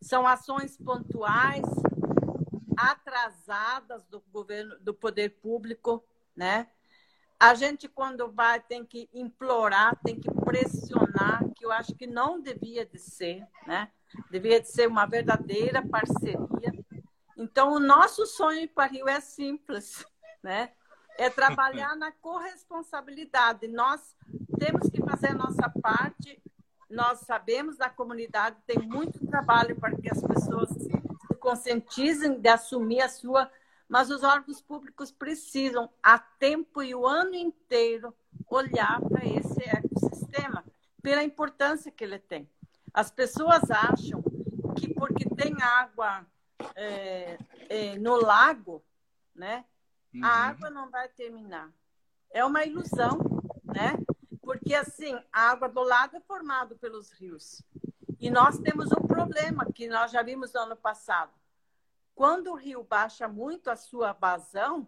[0.02, 1.66] São ações pontuais,
[2.78, 6.04] atrasadas do governo, do poder público,
[6.36, 6.68] né?
[7.40, 12.42] A gente, quando vai, tem que implorar, tem que pressionar, que eu acho que não
[12.42, 13.92] devia de ser, né?
[14.32, 16.74] Devia de ser uma verdadeira parceria.
[17.38, 20.04] Então, o nosso sonho para Rio é simples,
[20.42, 20.72] né?
[21.20, 23.68] É trabalhar na corresponsabilidade.
[23.68, 24.16] Nós
[24.60, 26.42] temos que fazer a nossa parte.
[26.90, 30.92] Nós sabemos da comunidade tem muito trabalho para que as pessoas se
[31.40, 33.52] conscientizem de assumir a sua,
[33.88, 38.14] mas os órgãos públicos precisam, a tempo e o ano inteiro,
[38.50, 40.64] olhar para esse ecossistema
[41.02, 42.50] pela importância que ele tem.
[42.94, 44.24] As pessoas acham
[44.76, 46.26] que porque tem água
[46.76, 47.38] é,
[47.70, 48.84] é, no lago,
[49.36, 49.66] né,
[50.14, 50.24] uhum.
[50.24, 51.72] a água não vai terminar.
[52.32, 53.20] É uma ilusão,
[53.64, 53.94] né?
[54.42, 57.62] Porque assim, a água do lago é formada pelos rios.
[58.20, 61.32] E nós temos um problema que nós já vimos no ano passado.
[62.16, 64.88] Quando o rio baixa muito a sua vazão,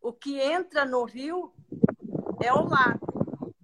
[0.00, 1.54] o que entra no rio
[2.42, 3.54] é o lago.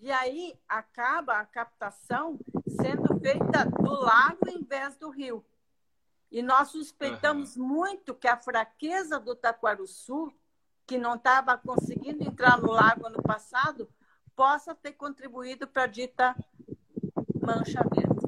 [0.00, 5.44] E aí acaba a captação sendo feita do lago em vez do rio.
[6.30, 7.66] E nós suspeitamos uhum.
[7.66, 10.32] muito que a fraqueza do Taquaruçu,
[10.86, 13.88] que não estava conseguindo entrar no lago ano passado,
[14.36, 16.36] possa ter contribuído para a dita
[17.40, 18.20] mancha verde.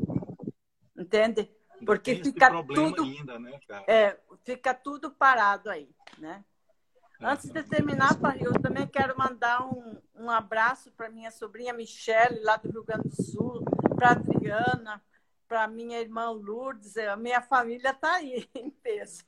[0.97, 1.51] Entende?
[1.85, 5.89] Porque fica tudo, ainda, né, é, fica tudo parado aí,
[6.19, 6.45] né?
[7.21, 12.41] Antes de terminar, Paris, eu também quero mandar um, um abraço para minha sobrinha Michele,
[12.41, 15.01] lá do Rio Grande do Sul, para Adriana,
[15.53, 16.97] para minha irmã Lourdes.
[16.97, 19.23] A minha família está aí em peso.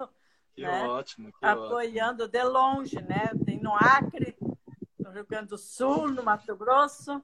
[0.55, 0.89] Que né?
[0.89, 1.31] ótimo.
[1.31, 2.29] Que Apoiando ótimo.
[2.33, 3.31] de longe, né?
[3.45, 4.35] Tem no Acre,
[4.99, 7.23] no Rio Grande do Sul, no Mato Grosso.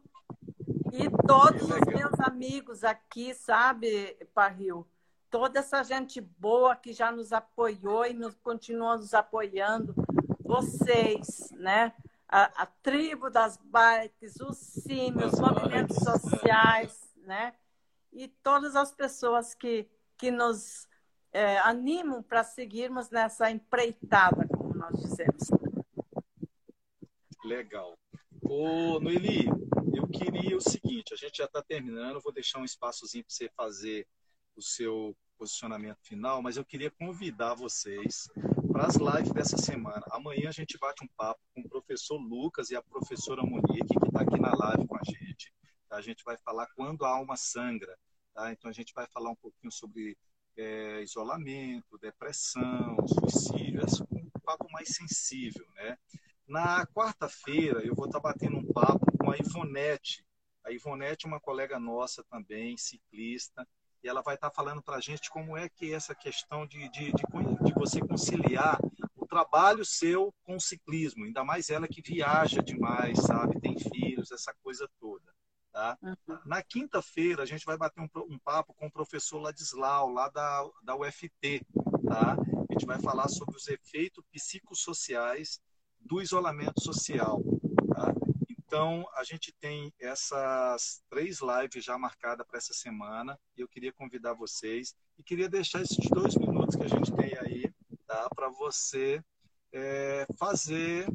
[0.93, 4.87] E todos os meus amigos aqui, sabe, Parril?
[5.31, 9.95] Toda essa gente boa que já nos apoiou e nos continua nos apoiando
[10.41, 11.95] vocês, né?
[12.29, 17.55] A, a tribo das bikes, os CIMI, os movimentos bikes, sociais, né?
[18.13, 20.89] E todas as pessoas que, que nos
[21.33, 25.49] é, animam para seguirmos nessa empreitada, como nós dizemos.
[27.45, 27.97] Legal.
[28.43, 29.47] Ô, Noeli,
[29.95, 33.49] eu queria o seguinte, a gente já está terminando, vou deixar um espaçozinho para você
[33.57, 34.07] fazer
[34.57, 38.29] o seu posicionamento final, mas eu queria convidar vocês
[38.73, 40.03] para as lives dessa semana.
[40.11, 44.07] Amanhã a gente bate um papo com o professor Lucas e a professora Monique, que
[44.07, 45.53] está aqui na live com a gente.
[45.91, 45.97] Tá?
[45.97, 47.99] A gente vai falar quando a alma sangra.
[48.33, 48.53] Tá?
[48.53, 50.17] Então a gente vai falar um pouquinho sobre
[50.57, 53.83] é, isolamento, depressão, suicídio,
[54.13, 55.67] um papo mais sensível.
[55.75, 55.99] Né?
[56.47, 60.25] Na quarta-feira eu vou estar tá batendo um papo com a Ivonete.
[60.65, 63.67] A Ivonete é uma colega nossa também, ciclista,
[64.03, 66.89] e ela vai estar falando para a gente como é que é essa questão de,
[66.91, 67.23] de, de,
[67.65, 68.79] de, você conciliar
[69.17, 74.31] o trabalho seu com o ciclismo, ainda mais ela que viaja demais, sabe, tem filhos,
[74.31, 74.89] essa coisa.
[75.81, 75.97] Tá?
[76.03, 76.39] Uhum.
[76.45, 80.69] Na quinta-feira, a gente vai bater um, um, papo com o professor Ladislau, lá da,
[80.83, 81.63] da UFT.
[82.07, 82.37] Tá?
[82.69, 85.59] A gente vai falar sobre os efeitos psicossociais
[85.99, 87.43] do isolamento social.
[87.95, 88.13] Tá?
[88.51, 93.91] Então, a gente tem essas três lives já marcadas para essa semana e eu queria
[93.91, 97.73] convidar vocês e queria deixar esses dois minutos que a gente tem aí
[98.07, 99.25] tá, para você
[99.73, 101.09] é, fazer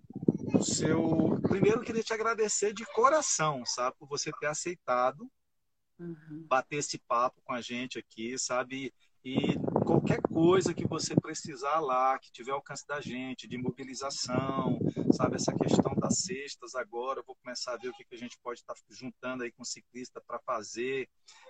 [0.53, 1.39] o seu.
[1.43, 5.29] Primeiro, queria te agradecer de coração, sabe, por você ter aceitado
[5.99, 6.45] uhum.
[6.47, 8.93] bater esse papo com a gente aqui, sabe?
[9.23, 14.77] E qualquer coisa que você precisar lá, que tiver alcance da gente, de mobilização,
[15.11, 18.17] sabe, essa questão das cestas agora, eu vou começar a ver o que, que a
[18.17, 21.09] gente pode estar juntando aí com o ciclista para fazer,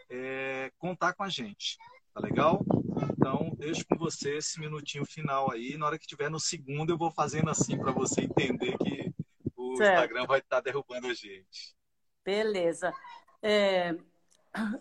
[0.10, 1.78] é, contar com a gente,
[2.14, 2.64] tá legal?
[3.12, 6.98] Então, deixo com você esse minutinho final aí, na hora que tiver no segundo eu
[6.98, 9.14] vou fazendo assim para você entender que
[9.56, 9.94] o certo.
[9.94, 11.76] Instagram vai estar derrubando a gente.
[12.24, 12.94] Beleza.
[13.42, 13.96] É...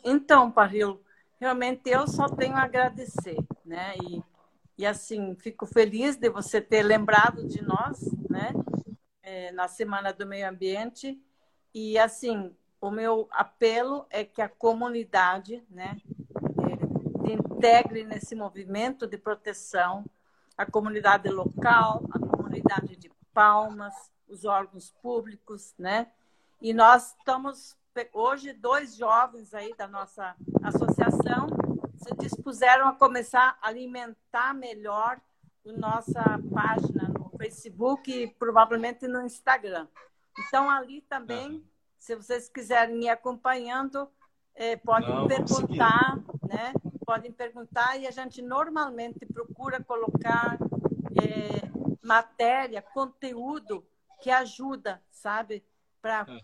[0.05, 1.05] Então, Parrilo,
[1.41, 3.95] realmente eu só tenho a agradecer, né?
[3.97, 4.23] E,
[4.79, 8.01] e assim, fico feliz de você ter lembrado de nós,
[8.31, 8.53] né?
[9.23, 11.21] É, na Semana do Meio Ambiente.
[11.75, 16.01] E assim, o meu apelo é que a comunidade, né?
[17.33, 20.05] Integre nesse movimento de proteção,
[20.57, 23.95] a comunidade local, a comunidade de Palmas,
[24.29, 26.07] os órgãos públicos, né?
[26.61, 27.77] E nós estamos
[28.13, 31.49] hoje dois jovens aí da nossa associação
[31.97, 35.19] se dispuseram a começar a alimentar melhor
[35.67, 36.23] a nossa
[36.53, 39.87] página no Facebook e provavelmente no Instagram.
[40.39, 41.65] Então ali também,
[41.99, 44.09] se vocês quiserem ir acompanhando,
[44.55, 46.73] é, podem Não, perguntar, né?
[47.07, 50.59] Podem perguntar e a gente normalmente procura colocar
[51.23, 51.69] é,
[52.03, 53.85] matéria, conteúdo
[54.23, 55.63] que ajuda, sabe?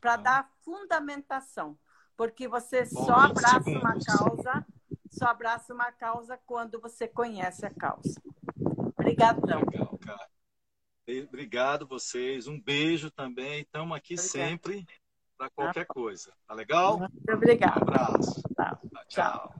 [0.00, 0.22] para uhum.
[0.22, 1.78] dar fundamentação.
[2.16, 4.66] Porque você Bom, só abraça uma causa,
[5.10, 8.20] só abraça uma causa quando você conhece a causa.
[8.98, 9.60] Obrigadão.
[9.60, 10.28] Legal, cara.
[11.28, 12.46] Obrigado vocês.
[12.46, 13.62] Um beijo também.
[13.62, 14.48] Estamos aqui Obrigada.
[14.48, 14.86] sempre
[15.36, 16.32] para qualquer coisa.
[16.46, 16.98] Tá legal?
[16.98, 17.78] Muito obrigada.
[17.78, 18.42] Um abraço.
[18.54, 18.78] Tchau.
[19.08, 19.54] tchau.